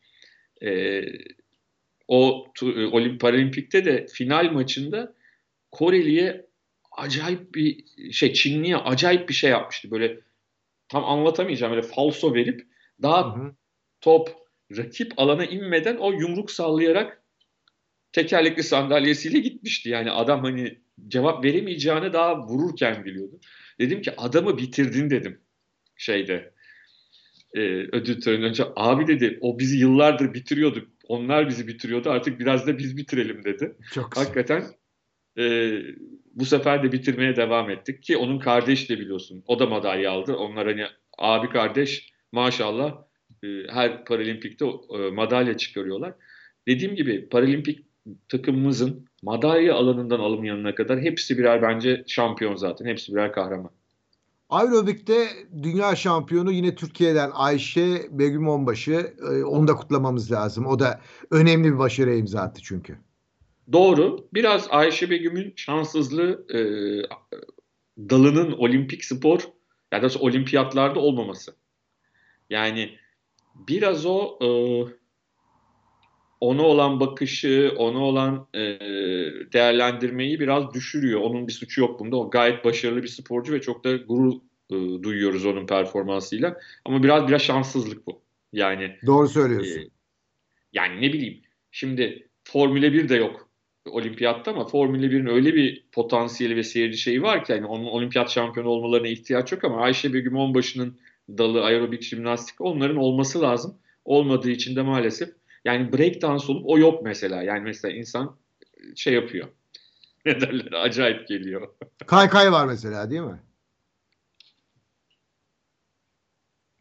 E, 0.61 1.01
o 2.07 2.47
e, 2.63 3.17
Paralimpik'te 3.17 3.85
de 3.85 4.05
final 4.13 4.51
maçında 4.51 5.15
Koreli'ye 5.71 6.45
acayip 6.97 7.55
bir 7.55 7.85
şey 8.11 8.33
Çinli'ye 8.33 8.77
acayip 8.77 9.29
bir 9.29 9.33
şey 9.33 9.51
yapmıştı. 9.51 9.91
Böyle 9.91 10.19
tam 10.89 11.05
anlatamayacağım 11.05 11.73
böyle 11.73 11.87
falso 11.87 12.33
verip 12.33 12.67
daha 13.01 13.35
hı 13.35 13.39
hı. 13.39 13.55
top 14.01 14.29
rakip 14.77 15.13
alana 15.17 15.45
inmeden 15.45 15.97
o 15.97 16.11
yumruk 16.11 16.51
sallayarak 16.51 17.23
tekerlekli 18.11 18.63
sandalyesiyle 18.63 19.39
gitmişti. 19.39 19.89
Yani 19.89 20.11
adam 20.11 20.43
hani 20.43 20.79
cevap 21.07 21.45
veremeyeceğini 21.45 22.13
daha 22.13 22.47
vururken 22.47 23.05
biliyordu. 23.05 23.39
Dedim 23.79 24.01
ki 24.01 24.13
adamı 24.17 24.57
bitirdin 24.57 25.09
dedim 25.09 25.41
şeyde 25.95 26.53
e, 27.53 27.59
ödül 27.91 28.21
töreni 28.21 28.45
önce. 28.45 28.63
Abi 28.75 29.07
dedi 29.07 29.37
o 29.41 29.59
bizi 29.59 29.77
yıllardır 29.77 30.33
bitiriyordu. 30.33 30.89
Onlar 31.07 31.49
bizi 31.49 31.67
bitiriyordu 31.67 32.09
artık 32.09 32.39
biraz 32.39 32.67
da 32.67 32.77
biz 32.77 32.97
bitirelim 32.97 33.43
dedi. 33.43 33.75
Çok 33.93 34.17
Hakikaten 34.17 34.63
e, 35.37 35.73
bu 36.33 36.45
sefer 36.45 36.83
de 36.83 36.91
bitirmeye 36.91 37.35
devam 37.35 37.69
ettik 37.69 38.03
ki 38.03 38.17
onun 38.17 38.39
kardeş 38.39 38.89
de 38.89 38.99
biliyorsun. 38.99 39.43
O 39.47 39.59
da 39.59 39.65
madalya 39.65 40.11
aldı. 40.11 40.35
Onlar 40.35 40.67
hani 40.67 40.85
abi 41.17 41.49
kardeş 41.49 42.09
maşallah 42.31 42.95
e, 43.43 43.47
her 43.69 44.05
paralimpikte 44.05 44.65
e, 44.65 44.97
madalya 44.97 45.57
çıkarıyorlar. 45.57 46.13
Dediğim 46.67 46.95
gibi 46.95 47.29
paralimpik 47.29 47.85
takımımızın 48.29 49.05
madalya 49.23 49.75
alanından 49.75 50.19
alınmayanına 50.19 50.75
kadar 50.75 50.99
hepsi 50.99 51.37
birer 51.37 51.61
bence 51.61 52.03
şampiyon 52.07 52.55
zaten. 52.55 52.85
Hepsi 52.85 53.13
birer 53.13 53.31
kahraman. 53.31 53.71
Aerobik'te 54.49 55.27
dünya 55.63 55.95
şampiyonu 55.95 56.51
yine 56.51 56.75
Türkiye'den 56.75 57.31
Ayşe 57.33 58.07
Begüm 58.11 58.49
Onbaşı. 58.49 59.15
E, 59.31 59.43
onu 59.43 59.67
da 59.67 59.75
kutlamamız 59.75 60.31
lazım. 60.31 60.65
O 60.65 60.79
da 60.79 61.01
önemli 61.31 61.73
bir 61.73 61.79
başarı 61.79 62.15
imza 62.15 62.41
attı 62.41 62.61
çünkü. 62.63 62.97
Doğru. 63.71 64.27
Biraz 64.33 64.67
Ayşe 64.69 65.09
Begüm'ün 65.09 65.53
şanssızlığı 65.55 66.45
e, 66.53 66.59
dalının 68.09 68.51
olimpik 68.51 69.05
spor 69.05 69.49
ya 69.91 70.01
da 70.01 70.19
olimpiyatlarda 70.19 70.99
olmaması. 70.99 71.55
Yani 72.49 72.97
biraz 73.55 74.05
o 74.05 74.39
e, 74.41 74.47
ona 76.45 76.61
olan 76.61 76.99
bakışı, 76.99 77.73
ona 77.77 77.99
olan 77.99 78.47
e, 78.53 78.59
değerlendirmeyi 79.53 80.39
biraz 80.39 80.73
düşürüyor. 80.73 81.21
Onun 81.21 81.47
bir 81.47 81.53
suçu 81.53 81.81
yok 81.81 81.99
bunda. 81.99 82.15
O 82.17 82.29
gayet 82.29 82.65
başarılı 82.65 83.03
bir 83.03 83.07
sporcu 83.07 83.53
ve 83.53 83.61
çok 83.61 83.83
da 83.83 83.95
gurur 83.95 84.33
e, 84.69 85.03
duyuyoruz 85.03 85.45
onun 85.45 85.67
performansıyla. 85.67 86.57
Ama 86.85 87.03
biraz 87.03 87.27
biraz 87.27 87.41
şanssızlık 87.41 88.07
bu. 88.07 88.21
Yani 88.53 88.95
Doğru 89.05 89.27
söylüyorsun. 89.27 89.81
E, 89.81 89.89
yani 90.73 91.01
ne 91.01 91.13
bileyim. 91.13 91.41
Şimdi 91.71 92.29
Formüle 92.43 92.93
1 92.93 93.09
de 93.09 93.15
yok 93.15 93.49
olimpiyatta 93.85 94.51
ama 94.51 94.67
Formüle 94.67 95.05
1'in 95.05 95.25
öyle 95.25 95.55
bir 95.55 95.85
potansiyeli 95.91 96.55
ve 96.55 96.63
seyirci 96.63 96.97
şeyi 96.97 97.21
var 97.21 97.43
ki 97.43 97.51
yani 97.51 97.65
onun 97.65 97.85
olimpiyat 97.85 98.29
şampiyonu 98.29 98.69
olmalarına 98.69 99.07
ihtiyaç 99.07 99.51
yok 99.51 99.63
ama 99.63 99.81
Ayşe 99.81 100.13
Begüm 100.13 100.35
Onbaşı'nın 100.35 100.97
dalı 101.29 101.63
aerobik 101.63 102.01
jimnastik 102.03 102.61
onların 102.61 102.97
olması 102.97 103.41
lazım. 103.41 103.77
Olmadığı 104.05 104.49
için 104.49 104.75
de 104.75 104.81
maalesef 104.81 105.29
yani 105.65 105.93
breakdance 105.93 106.51
olup 106.51 106.63
o 106.65 106.77
yok 106.77 107.03
mesela. 107.03 107.43
Yani 107.43 107.61
mesela 107.61 107.93
insan 107.93 108.37
şey 108.95 109.13
yapıyor. 109.13 109.47
Ne 110.25 110.41
derler? 110.41 110.71
Acayip 110.71 111.27
geliyor. 111.27 111.67
Kay 112.07 112.29
kay 112.29 112.51
var 112.51 112.65
mesela 112.65 113.09
değil 113.09 113.21
mi? 113.21 113.39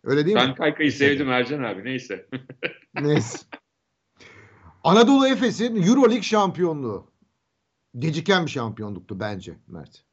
Öyle 0.05 0.25
değil 0.25 0.37
ben 0.37 0.45
mi? 0.45 0.49
Ben 0.49 0.55
kaykayı 0.55 0.93
sevdim 0.93 1.31
Ercan 1.31 1.63
abi. 1.63 1.85
Neyse. 1.85 2.27
Neyse. 3.01 3.39
Anadolu 4.85 5.29
Efes'in 5.29 5.83
Euroleague 5.83 6.23
şampiyonluğu. 6.23 7.11
Geciken 7.99 8.47
bir 8.47 8.51
şampiyonluktu 8.51 9.21
bence 9.21 9.55
Mert. 9.67 10.05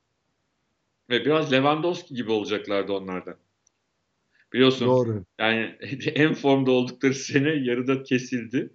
Ve 1.09 1.25
biraz 1.25 1.51
Lewandowski 1.51 2.15
gibi 2.15 2.31
olacaklardı 2.31 2.93
onlardan. 2.93 3.35
Biliyorsun 4.53 4.87
Doğru. 4.87 5.25
yani 5.39 5.75
en 6.15 6.33
formda 6.33 6.71
oldukları 6.71 7.13
sene 7.13 7.49
yarıda 7.49 8.03
kesildi. 8.03 8.73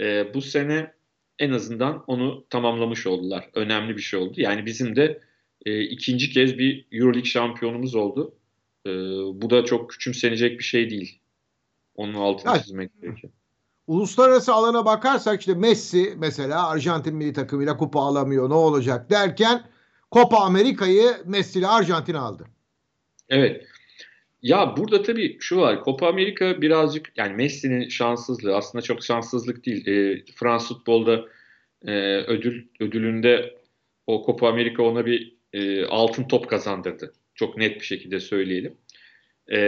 Ee, 0.00 0.34
bu 0.34 0.42
sene 0.42 0.92
en 1.38 1.50
azından 1.50 2.04
onu 2.06 2.46
tamamlamış 2.50 3.06
oldular. 3.06 3.50
Önemli 3.54 3.96
bir 3.96 4.02
şey 4.02 4.20
oldu. 4.20 4.34
Yani 4.36 4.66
bizim 4.66 4.96
de 4.96 5.20
e, 5.66 5.82
ikinci 5.82 6.30
kez 6.30 6.58
bir 6.58 6.86
Euroleague 6.92 7.24
şampiyonumuz 7.30 7.94
oldu. 7.94 8.34
E, 8.86 8.90
bu 9.42 9.50
da 9.50 9.64
çok 9.64 9.90
küçümsenecek 9.90 10.58
bir 10.58 10.64
şey 10.64 10.90
değil. 10.90 11.20
Onun 11.94 12.14
altını 12.14 12.52
evet. 12.52 12.64
çizmek 12.64 13.02
gerekiyor. 13.02 13.32
Uluslararası 13.86 14.52
alana 14.52 14.84
bakarsak 14.84 15.40
işte 15.40 15.54
Messi 15.54 16.14
mesela 16.18 16.68
Arjantin 16.68 17.16
milli 17.16 17.32
takımıyla 17.32 17.76
kupa 17.76 18.00
alamıyor 18.00 18.50
ne 18.50 18.54
olacak 18.54 19.10
derken 19.10 19.62
Copa 20.12 20.36
Amerika'yı 20.36 21.16
Messi 21.24 21.58
ile 21.58 21.66
Arjantin 21.66 22.14
aldı. 22.14 22.44
Evet. 23.28 23.66
Ya 24.46 24.76
burada 24.76 25.02
tabii 25.02 25.36
şu 25.40 25.56
var. 25.56 25.84
Copa 25.84 26.08
Amerika 26.08 26.62
birazcık 26.62 27.12
yani 27.16 27.34
Messi'nin 27.34 27.88
şanssızlığı 27.88 28.56
aslında 28.56 28.82
çok 28.82 29.04
şanssızlık 29.04 29.66
değil. 29.66 29.86
E, 29.86 30.24
Frans 30.34 30.68
futbolda 30.68 31.24
e, 31.86 31.92
ödül 32.16 32.66
ödülünde 32.80 33.54
o 34.06 34.22
Copa 34.26 34.48
Amerika 34.48 34.82
ona 34.82 35.06
bir 35.06 35.36
e, 35.52 35.84
altın 35.84 36.24
top 36.24 36.50
kazandırdı. 36.50 37.12
Çok 37.34 37.56
net 37.56 37.80
bir 37.80 37.84
şekilde 37.84 38.20
söyleyelim. 38.20 38.76
E, 39.52 39.58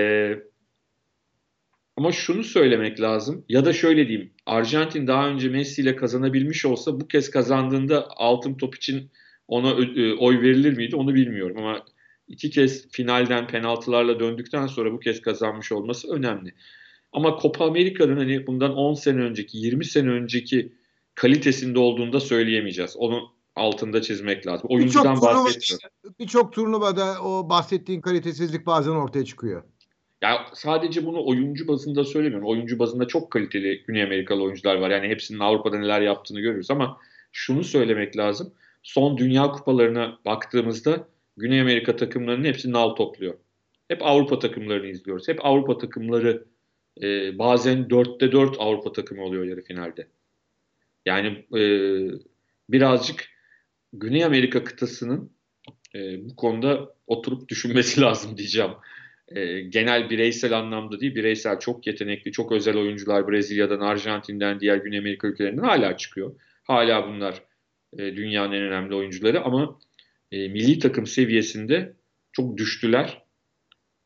ama 1.96 2.12
şunu 2.12 2.44
söylemek 2.44 3.00
lazım 3.00 3.44
ya 3.48 3.64
da 3.64 3.72
şöyle 3.72 4.08
diyeyim. 4.08 4.30
Arjantin 4.46 5.06
daha 5.06 5.28
önce 5.28 5.48
Messi 5.48 5.82
ile 5.82 5.96
kazanabilmiş 5.96 6.64
olsa 6.64 7.00
bu 7.00 7.08
kez 7.08 7.30
kazandığında 7.30 8.08
altın 8.10 8.54
top 8.54 8.74
için 8.74 9.10
ona 9.48 9.70
e, 9.70 10.14
oy 10.14 10.42
verilir 10.42 10.76
miydi 10.76 10.96
onu 10.96 11.14
bilmiyorum 11.14 11.56
ama 11.58 11.84
iki 12.28 12.50
kez 12.50 12.88
finalden 12.90 13.46
penaltılarla 13.46 14.20
döndükten 14.20 14.66
sonra 14.66 14.92
bu 14.92 15.00
kez 15.00 15.20
kazanmış 15.20 15.72
olması 15.72 16.12
önemli. 16.12 16.54
Ama 17.12 17.38
Copa 17.42 17.66
Amerika'nın 17.66 18.16
hani 18.16 18.46
bundan 18.46 18.74
10 18.74 18.94
sene 18.94 19.20
önceki, 19.20 19.58
20 19.58 19.84
sene 19.84 20.10
önceki 20.10 20.72
kalitesinde 21.14 21.78
olduğunu 21.78 22.12
da 22.12 22.20
söyleyemeyeceğiz. 22.20 22.96
Onu 22.96 23.32
altında 23.56 24.02
çizmek 24.02 24.46
lazım. 24.46 24.66
Oyuncudan 24.70 25.20
bahsetmiyorum. 25.22 25.88
Birçok 26.18 26.52
turnuvada 26.52 27.22
o 27.22 27.48
bahsettiğin 27.48 28.00
kalitesizlik 28.00 28.66
bazen 28.66 28.90
ortaya 28.90 29.24
çıkıyor. 29.24 29.62
Ya 30.22 30.46
sadece 30.54 31.06
bunu 31.06 31.26
oyuncu 31.26 31.68
bazında 31.68 32.04
söylemiyorum. 32.04 32.48
Oyuncu 32.48 32.78
bazında 32.78 33.06
çok 33.06 33.30
kaliteli 33.30 33.84
Güney 33.86 34.02
Amerikalı 34.02 34.42
oyuncular 34.42 34.76
var. 34.76 34.90
Yani 34.90 35.08
hepsinin 35.08 35.38
Avrupa'da 35.38 35.78
neler 35.78 36.00
yaptığını 36.00 36.40
görüyoruz 36.40 36.70
ama 36.70 36.98
şunu 37.32 37.64
söylemek 37.64 38.16
lazım. 38.16 38.52
Son 38.82 39.18
dünya 39.18 39.50
kupalarına 39.50 40.18
baktığımızda 40.24 41.08
Güney 41.38 41.61
Amerika 41.61 41.96
takımlarının 41.96 42.44
hepsi 42.44 42.72
nal 42.72 42.90
topluyor. 42.90 43.35
hep 43.88 44.03
Avrupa 44.03 44.38
takımlarını 44.38 44.87
izliyoruz. 44.87 45.29
Hep 45.29 45.46
Avrupa 45.46 45.79
takımları 45.79 46.44
e, 47.03 47.38
bazen 47.38 47.79
4'te 47.79 48.33
4 48.33 48.57
Avrupa 48.59 48.92
takımı 48.92 49.22
oluyor 49.22 49.44
yarı 49.44 49.62
finalde. 49.62 50.09
Yani 51.07 51.27
e, 51.59 51.62
birazcık 52.68 53.29
Güney 53.92 54.24
Amerika 54.24 54.64
kıtasının 54.64 55.31
e, 55.94 56.29
bu 56.31 56.37
konuda 56.37 56.94
oturup 57.07 57.48
düşünmesi 57.48 58.01
lazım 58.07 58.37
diyeceğim. 58.37 58.70
E, 59.29 59.61
genel 59.61 60.11
bireysel 60.11 60.59
anlamda 60.59 61.01
değil, 61.01 61.14
bireysel 61.14 61.59
çok 61.59 61.87
yetenekli, 61.87 62.33
çok 62.33 62.53
özel 62.53 62.77
oyuncular 62.77 63.29
Brezilya'dan, 63.29 63.81
Arjantin'den, 63.81 64.61
diğer 64.61 64.77
Güney 64.77 64.98
Amerika 64.98 65.29
ülkelerinden 65.29 65.62
hala 65.62 65.96
çıkıyor. 65.96 66.35
Hala 66.62 67.09
bunlar 67.09 67.42
e, 67.92 68.16
dünyanın 68.16 68.53
en 68.53 68.62
önemli 68.62 68.94
oyuncuları 68.94 69.44
ama 69.44 69.79
e, 70.32 70.48
milli 70.48 70.78
takım 70.78 71.06
seviyesinde 71.06 71.96
çok 72.32 72.56
düştüler. 72.56 73.22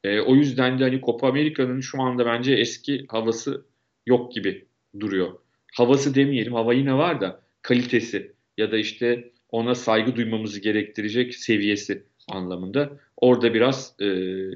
E, 0.04 0.20
o 0.20 0.34
yüzden 0.34 0.78
de 0.78 0.84
hani 0.84 1.00
Copa 1.00 1.28
Amerika'nın 1.28 1.80
şu 1.80 2.02
anda 2.02 2.26
bence 2.26 2.52
eski 2.54 3.04
havası 3.08 3.66
yok 4.06 4.32
gibi 4.32 4.66
duruyor. 5.00 5.38
Havası 5.74 6.14
demeyelim, 6.14 6.52
hava 6.52 6.74
yine 6.74 6.94
var 6.94 7.20
da 7.20 7.42
kalitesi 7.62 8.32
ya 8.58 8.72
da 8.72 8.78
işte 8.78 9.32
ona 9.48 9.74
saygı 9.74 10.16
duymamızı 10.16 10.60
gerektirecek 10.60 11.34
seviyesi 11.34 12.06
anlamında. 12.28 12.92
Orada 13.16 13.54
biraz 13.54 13.94
e, 14.00 14.06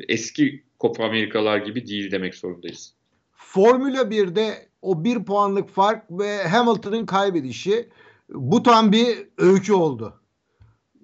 eski 0.09 0.63
Copa 0.81 1.05
Amerikalar 1.05 1.59
gibi 1.59 1.87
değil 1.87 2.11
demek 2.11 2.35
zorundayız. 2.35 2.95
Formula 3.33 4.03
1'de 4.03 4.69
o 4.83 5.05
bir 5.05 5.25
puanlık 5.25 5.69
fark 5.69 6.11
ve 6.11 6.43
Hamilton'ın 6.43 7.07
kaybedişi 7.07 7.89
bu 8.29 8.63
tam 8.63 8.93
bir 8.93 9.17
öykü 9.39 9.73
oldu. 9.73 10.21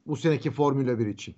Bu 0.06 0.16
seneki 0.16 0.50
Formula 0.50 0.98
1 0.98 1.06
için. 1.06 1.34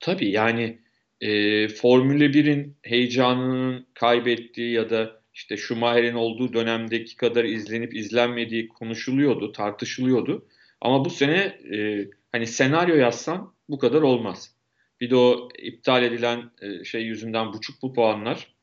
Tabii 0.00 0.30
yani 0.30 0.78
e, 1.20 1.68
Formula 1.68 2.24
1'in 2.24 2.76
heyecanının 2.82 3.86
kaybettiği 3.94 4.72
ya 4.72 4.90
da 4.90 5.20
işte 5.34 5.56
Schumacher'in 5.56 6.14
olduğu 6.14 6.52
dönemdeki 6.52 7.16
kadar 7.16 7.44
izlenip 7.44 7.96
izlenmediği 7.96 8.68
konuşuluyordu, 8.68 9.52
tartışılıyordu. 9.52 10.46
Ama 10.80 11.04
bu 11.04 11.10
sene 11.10 11.38
e, 11.74 12.08
hani 12.32 12.46
senaryo 12.46 12.96
yazsan 12.96 13.54
bu 13.68 13.78
kadar 13.78 14.02
olmaz. 14.02 14.56
Bir 15.00 15.10
de 15.10 15.16
o 15.16 15.48
iptal 15.58 16.02
edilen 16.02 16.50
e, 16.62 16.84
şey 16.84 17.02
yüzünden 17.02 17.52
buçuklu 17.52 17.92
puanlar, 17.92 18.54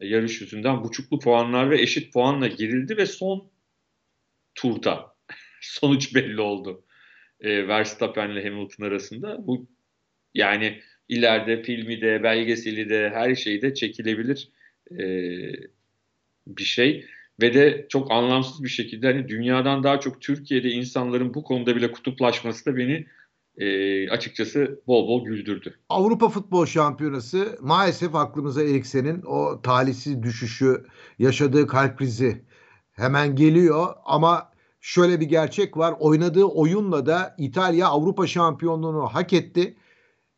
e, 0.00 0.06
yarış 0.06 0.40
yüzünden 0.40 0.84
buçuklu 0.84 1.18
puanlar 1.18 1.70
ve 1.70 1.82
eşit 1.82 2.12
puanla 2.12 2.46
girildi 2.46 2.96
ve 2.96 3.06
son 3.06 3.50
turda 4.54 5.16
sonuç 5.60 6.14
belli 6.14 6.40
oldu. 6.40 6.85
E, 7.40 7.68
Verstappen 7.68 8.30
ile 8.30 8.44
Hamilton 8.48 8.84
arasında. 8.84 9.46
Bu 9.46 9.66
yani 10.34 10.80
ileride 11.08 11.62
filmi 11.62 12.00
de, 12.00 12.22
belgeseli 12.22 12.88
de, 12.88 13.10
her 13.10 13.34
şeyde 13.34 13.74
çekilebilir 13.74 14.48
e, 14.90 14.98
bir 16.46 16.64
şey. 16.64 17.06
Ve 17.40 17.54
de 17.54 17.86
çok 17.88 18.10
anlamsız 18.10 18.64
bir 18.64 18.68
şekilde 18.68 19.06
hani 19.06 19.28
dünyadan 19.28 19.82
daha 19.82 20.00
çok 20.00 20.20
Türkiye'de 20.20 20.68
insanların 20.68 21.34
bu 21.34 21.42
konuda 21.42 21.76
bile 21.76 21.92
kutuplaşması 21.92 22.66
da 22.66 22.76
beni 22.76 23.06
e, 23.58 24.08
açıkçası 24.10 24.80
bol 24.86 25.08
bol 25.08 25.24
güldürdü. 25.24 25.74
Avrupa 25.88 26.28
Futbol 26.28 26.66
Şampiyonası 26.66 27.58
maalesef 27.60 28.14
aklımıza 28.14 28.62
Eriksen'in 28.62 29.22
o 29.22 29.62
talihsiz 29.62 30.22
düşüşü, 30.22 30.84
yaşadığı 31.18 31.66
kalp 31.66 31.98
krizi 31.98 32.42
hemen 32.92 33.36
geliyor 33.36 33.94
ama 34.04 34.52
şöyle 34.86 35.20
bir 35.20 35.26
gerçek 35.26 35.76
var. 35.76 35.94
Oynadığı 35.98 36.44
oyunla 36.44 37.06
da 37.06 37.34
İtalya 37.38 37.88
Avrupa 37.88 38.26
şampiyonluğunu 38.26 39.06
hak 39.06 39.32
etti. 39.32 39.76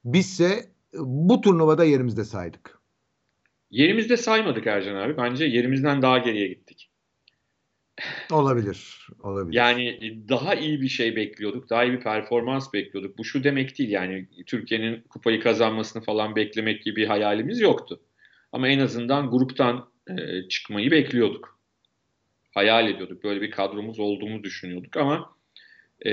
Bizse 0.05 0.65
bu 0.95 1.41
turnuvada 1.41 1.85
yerimizde 1.85 2.25
saydık. 2.25 2.79
Yerimizde 3.71 4.17
saymadık 4.17 4.67
Ercan 4.67 4.95
abi. 4.95 5.17
Bence 5.17 5.45
yerimizden 5.45 6.03
daha 6.03 6.19
geriye 6.19 6.49
gittik. 6.49 6.91
Olabilir. 8.31 9.09
Olabilir. 9.23 9.57
Yani 9.57 9.99
daha 10.29 10.55
iyi 10.55 10.81
bir 10.81 10.89
şey 10.89 11.17
bekliyorduk. 11.17 11.71
Daha 11.71 11.85
iyi 11.85 11.93
bir 11.93 12.01
performans 12.01 12.73
bekliyorduk. 12.73 13.19
Bu 13.19 13.25
şu 13.25 13.45
demek 13.45 13.79
değil 13.79 13.91
yani 13.91 14.29
Türkiye'nin 14.47 15.03
kupayı 15.03 15.41
kazanmasını 15.41 16.03
falan 16.03 16.37
beklemek 16.37 16.83
gibi 16.83 16.97
bir 16.97 17.07
hayalimiz 17.07 17.61
yoktu. 17.61 18.01
Ama 18.53 18.69
en 18.69 18.79
azından 18.79 19.31
gruptan 19.31 19.91
e, 20.11 20.49
çıkmayı 20.49 20.91
bekliyorduk. 20.91 21.58
Hayal 22.59 22.89
ediyorduk. 22.89 23.25
Böyle 23.25 23.41
bir 23.41 23.51
kadromuz 23.51 23.99
olduğunu 23.99 24.45
düşünüyorduk 24.45 24.97
ama 24.97 25.37
e, 26.07 26.11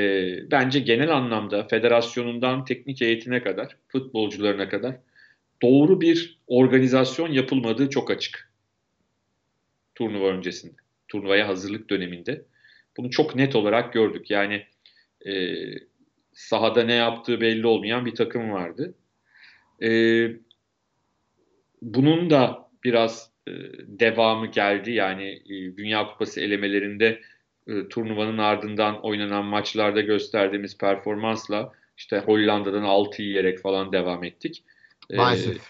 bence 0.52 0.80
genel 0.80 1.16
anlamda 1.16 1.68
federasyonundan 1.68 2.66
teknik 2.66 3.02
heyetine 3.02 3.44
kadar, 3.44 3.78
futbolcularına 3.88 4.70
kadar 4.70 4.96
doğru 5.62 6.02
bir 6.02 6.40
organizasyon 6.48 7.32
yapılmadığı 7.32 7.90
çok 7.90 8.12
açık. 8.12 8.52
Turnuva 9.96 10.28
öncesinde 10.28 10.76
turnuvaya 11.08 11.48
hazırlık 11.48 11.90
döneminde. 11.90 12.46
Bunu 12.98 13.10
çok 13.10 13.36
net 13.36 13.56
olarak 13.56 13.94
gördük. 13.94 14.32
Yani 14.32 14.66
e, 15.28 15.56
sahada 16.34 16.84
ne 16.84 16.94
yaptığı 16.94 17.42
belli 17.42 17.68
olmayan 17.68 18.06
bir 18.06 18.16
takım 18.16 18.52
vardı. 18.52 18.94
E, 19.84 19.90
bunun 21.82 22.30
da 22.30 22.70
biraz 22.84 23.35
devamı 23.88 24.48
geldi. 24.48 24.92
Yani 24.92 25.42
e, 25.46 25.78
Dünya 25.78 26.08
Kupası 26.08 26.42
elemelerinde 26.42 27.22
e, 27.68 27.88
turnuvanın 27.88 28.38
ardından 28.38 29.02
oynanan 29.06 29.46
maçlarda 29.46 30.02
gösterdiğimiz 30.02 30.78
performansla 30.78 31.72
işte 31.98 32.20
Hollanda'dan 32.20 32.84
6 32.84 33.22
yiyerek 33.22 33.60
falan 33.60 33.92
devam 33.92 34.24
ettik. 34.24 34.64
E, 35.10 35.16
Maalesef. 35.16 35.62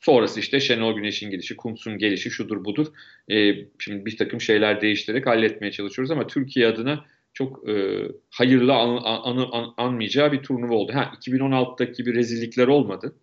Sonrası 0.00 0.40
işte 0.40 0.60
Şenol 0.60 0.96
Güneş'in 0.96 1.30
gelişi, 1.30 1.56
Kuntz'un 1.56 1.98
gelişi 1.98 2.30
şudur 2.30 2.64
budur. 2.64 2.86
E, 3.30 3.54
şimdi 3.78 4.06
bir 4.06 4.16
takım 4.16 4.40
şeyler 4.40 4.80
değiştirerek 4.80 5.26
halletmeye 5.26 5.72
çalışıyoruz 5.72 6.10
ama 6.10 6.26
Türkiye 6.26 6.66
adına 6.66 7.04
çok 7.34 7.68
e, 7.68 8.02
hayırlı 8.30 8.74
an, 8.74 9.00
an, 9.04 9.48
an, 9.52 9.74
anmayacağı 9.76 10.32
bir 10.32 10.42
turnuva 10.42 10.74
oldu. 10.74 10.92
Ha 10.94 11.12
2016'daki 11.20 11.92
gibi 11.92 12.14
rezillikler 12.14 12.66
olmadı. 12.66 13.14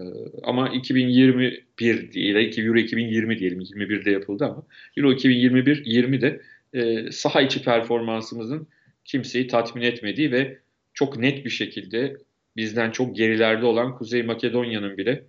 E, 0.00 0.02
ama 0.42 0.68
2021 0.68 2.12
değil, 2.12 2.58
Euro 2.58 2.78
2020 2.78 3.38
diyelim, 3.38 3.60
21'de 3.60 4.10
yapıldı 4.10 4.44
ama 4.44 4.62
Euro 4.96 5.12
2021 5.12 5.84
20'de 5.84 6.40
e, 6.74 7.12
saha 7.12 7.42
içi 7.42 7.62
performansımızın 7.62 8.66
kimseyi 9.04 9.48
tatmin 9.48 9.82
etmediği 9.82 10.32
ve 10.32 10.58
çok 10.94 11.18
net 11.18 11.44
bir 11.44 11.50
şekilde 11.50 12.16
bizden 12.56 12.90
çok 12.90 13.16
gerilerde 13.16 13.66
olan 13.66 13.94
Kuzey 13.98 14.22
Makedonya'nın 14.22 14.96
bile 14.96 15.24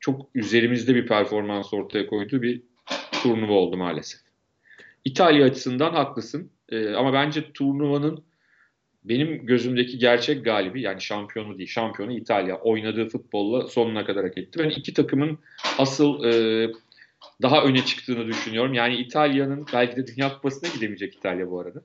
çok 0.00 0.30
üzerimizde 0.34 0.94
bir 0.94 1.06
performans 1.06 1.74
ortaya 1.74 2.06
koyduğu 2.06 2.42
bir 2.42 2.62
turnuva 3.22 3.52
oldu 3.52 3.76
maalesef. 3.76 4.20
İtalya 5.04 5.46
açısından 5.46 5.92
haklısın 5.92 6.50
ee, 6.68 6.90
ama 6.90 7.12
bence 7.12 7.52
turnuvanın 7.52 8.24
benim 9.04 9.46
gözümdeki 9.46 9.98
gerçek 9.98 10.44
galibi 10.44 10.82
yani 10.82 11.00
şampiyonu 11.00 11.58
değil 11.58 11.68
şampiyonu 11.68 12.12
İtalya 12.12 12.60
oynadığı 12.60 13.08
futbolla 13.08 13.66
sonuna 13.66 14.04
kadar 14.04 14.24
hak 14.24 14.38
etti. 14.38 14.58
Ben 14.58 14.70
iki 14.70 14.94
takımın 14.94 15.38
asıl 15.78 16.24
e, 16.24 16.32
daha 17.42 17.64
öne 17.64 17.84
çıktığını 17.84 18.28
düşünüyorum. 18.28 18.74
Yani 18.74 18.96
İtalya'nın 18.96 19.66
belki 19.72 19.96
de 19.96 20.06
Dünya 20.06 20.34
Kupası'na 20.34 20.68
gidemeyecek 20.74 21.14
İtalya 21.14 21.50
bu 21.50 21.60
arada. 21.60 21.82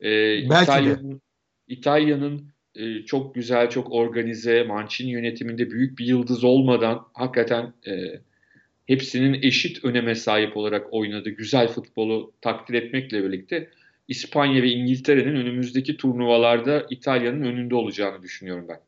Ee, 0.00 0.36
İtalya'nın 0.38 1.20
İtalya'nın 1.68 2.52
e, 2.74 3.02
çok 3.02 3.34
güzel, 3.34 3.70
çok 3.70 3.92
organize, 3.92 4.62
Mancini 4.62 5.10
yönetiminde 5.10 5.70
büyük 5.70 5.98
bir 5.98 6.06
yıldız 6.06 6.44
olmadan 6.44 7.06
hakikaten 7.14 7.72
e, 7.86 8.20
hepsinin 8.86 9.42
eşit 9.42 9.84
öneme 9.84 10.14
sahip 10.14 10.56
olarak 10.56 10.86
oynadığı 10.90 11.30
güzel 11.30 11.68
futbolu 11.68 12.32
takdir 12.40 12.74
etmekle 12.74 13.24
birlikte 13.24 13.70
İspanya 14.10 14.62
ve 14.62 14.68
İngiltere'nin 14.68 15.36
önümüzdeki 15.36 15.96
turnuvalarda 15.96 16.86
İtalya'nın 16.90 17.42
önünde 17.42 17.74
olacağını 17.74 18.22
düşünüyorum 18.22 18.66
ben. 18.68 18.80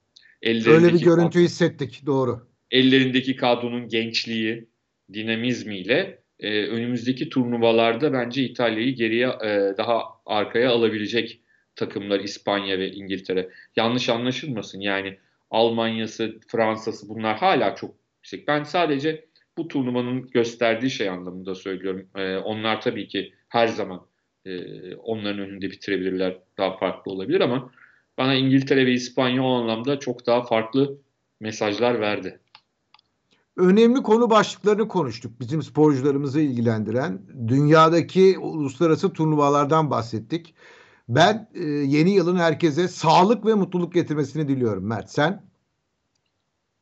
Ellerindeki 0.43 0.71
Öyle 0.71 0.95
bir 0.95 1.01
görüntü 1.01 1.33
kadro, 1.33 1.41
hissettik, 1.41 2.03
doğru. 2.07 2.47
Ellerindeki 2.71 3.37
kadronun 3.37 3.89
gençliği, 3.89 4.69
dinamizmiyle 5.13 6.19
e, 6.41 6.67
önümüzdeki 6.67 7.29
turnuvalarda 7.29 8.13
bence 8.13 8.43
İtalya'yı 8.43 8.95
geriye 8.95 9.27
e, 9.27 9.75
daha 9.79 10.03
arkaya 10.27 10.71
alabilecek 10.71 11.41
takımlar 11.77 12.21
İspanya 12.21 12.79
ve 12.79 12.91
İngiltere. 12.91 13.49
Yanlış 13.77 14.09
anlaşılmasın 14.09 14.81
yani 14.81 15.19
Almanya'sı, 15.51 16.41
Fransa'sı 16.49 17.09
bunlar 17.09 17.39
hala 17.39 17.75
çok 17.75 17.95
yüksek. 18.17 18.49
Ben 18.49 18.63
sadece 18.63 19.25
bu 19.59 19.69
turnuvanın 19.69 20.31
gösterdiği 20.31 20.91
şey 20.91 21.09
anlamında 21.09 21.55
söylüyorum. 21.55 22.09
Ee, 22.17 22.37
onlar 22.37 22.81
tabii 22.81 23.09
ki 23.09 23.33
her 23.49 23.67
zaman 23.67 24.07
e, 24.47 24.95
onların 24.95 25.39
önünde 25.39 25.71
bitirebilirler, 25.71 26.39
daha 26.59 26.77
farklı 26.77 27.13
olabilir 27.13 27.41
ama 27.41 27.71
bana 28.19 28.35
İngiltere 28.35 28.87
ve 28.87 28.93
İspanya 28.93 29.43
o 29.43 29.53
anlamda 29.53 29.99
çok 29.99 30.27
daha 30.27 30.43
farklı 30.43 30.99
mesajlar 31.41 32.01
verdi. 32.01 32.39
Önemli 33.57 34.03
konu 34.03 34.31
başlıklarını 34.31 34.89
konuştuk. 34.89 35.41
Bizim 35.41 35.63
sporcularımızı 35.63 36.41
ilgilendiren 36.41 37.23
dünyadaki 37.49 38.39
uluslararası 38.39 39.13
turnuvalardan 39.13 39.91
bahsettik. 39.91 40.55
Ben 41.09 41.49
e, 41.55 41.65
yeni 41.65 42.11
yılın 42.11 42.37
herkese 42.37 42.89
sağlık 42.89 43.47
ve 43.47 43.55
mutluluk 43.55 43.95
getirmesini 43.95 44.49
diliyorum 44.49 44.87
Mert. 44.87 45.11
Sen? 45.11 45.43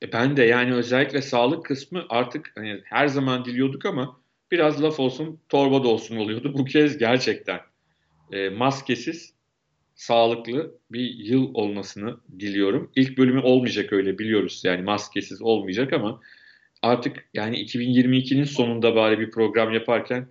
E 0.02 0.12
ben 0.12 0.36
de 0.36 0.42
yani 0.42 0.74
özellikle 0.74 1.22
sağlık 1.22 1.64
kısmı 1.64 2.04
artık 2.08 2.52
hani 2.54 2.80
her 2.84 3.08
zaman 3.08 3.44
diliyorduk 3.44 3.86
ama 3.86 4.19
biraz 4.50 4.82
laf 4.82 5.00
olsun 5.00 5.40
torba 5.48 5.84
da 5.84 5.88
olsun 5.88 6.16
oluyordu. 6.16 6.54
Bu 6.58 6.64
kez 6.64 6.98
gerçekten 6.98 7.60
e, 8.32 8.48
maskesiz 8.48 9.34
sağlıklı 9.94 10.74
bir 10.90 11.14
yıl 11.14 11.54
olmasını 11.54 12.16
diliyorum. 12.38 12.92
İlk 12.96 13.18
bölümü 13.18 13.40
olmayacak 13.40 13.92
öyle 13.92 14.18
biliyoruz 14.18 14.62
yani 14.64 14.82
maskesiz 14.82 15.42
olmayacak 15.42 15.92
ama 15.92 16.20
artık 16.82 17.28
yani 17.34 17.64
2022'nin 17.64 18.44
sonunda 18.44 18.96
bari 18.96 19.18
bir 19.18 19.30
program 19.30 19.72
yaparken 19.72 20.28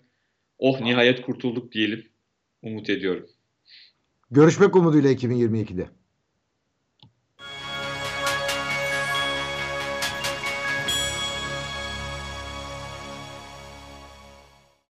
oh 0.60 0.82
nihayet 0.82 1.22
kurtulduk 1.22 1.72
diyelim 1.72 2.06
umut 2.62 2.90
ediyorum. 2.90 3.26
Görüşmek 4.32 4.76
umuduyla 4.76 5.12
2022'de. 5.12 5.99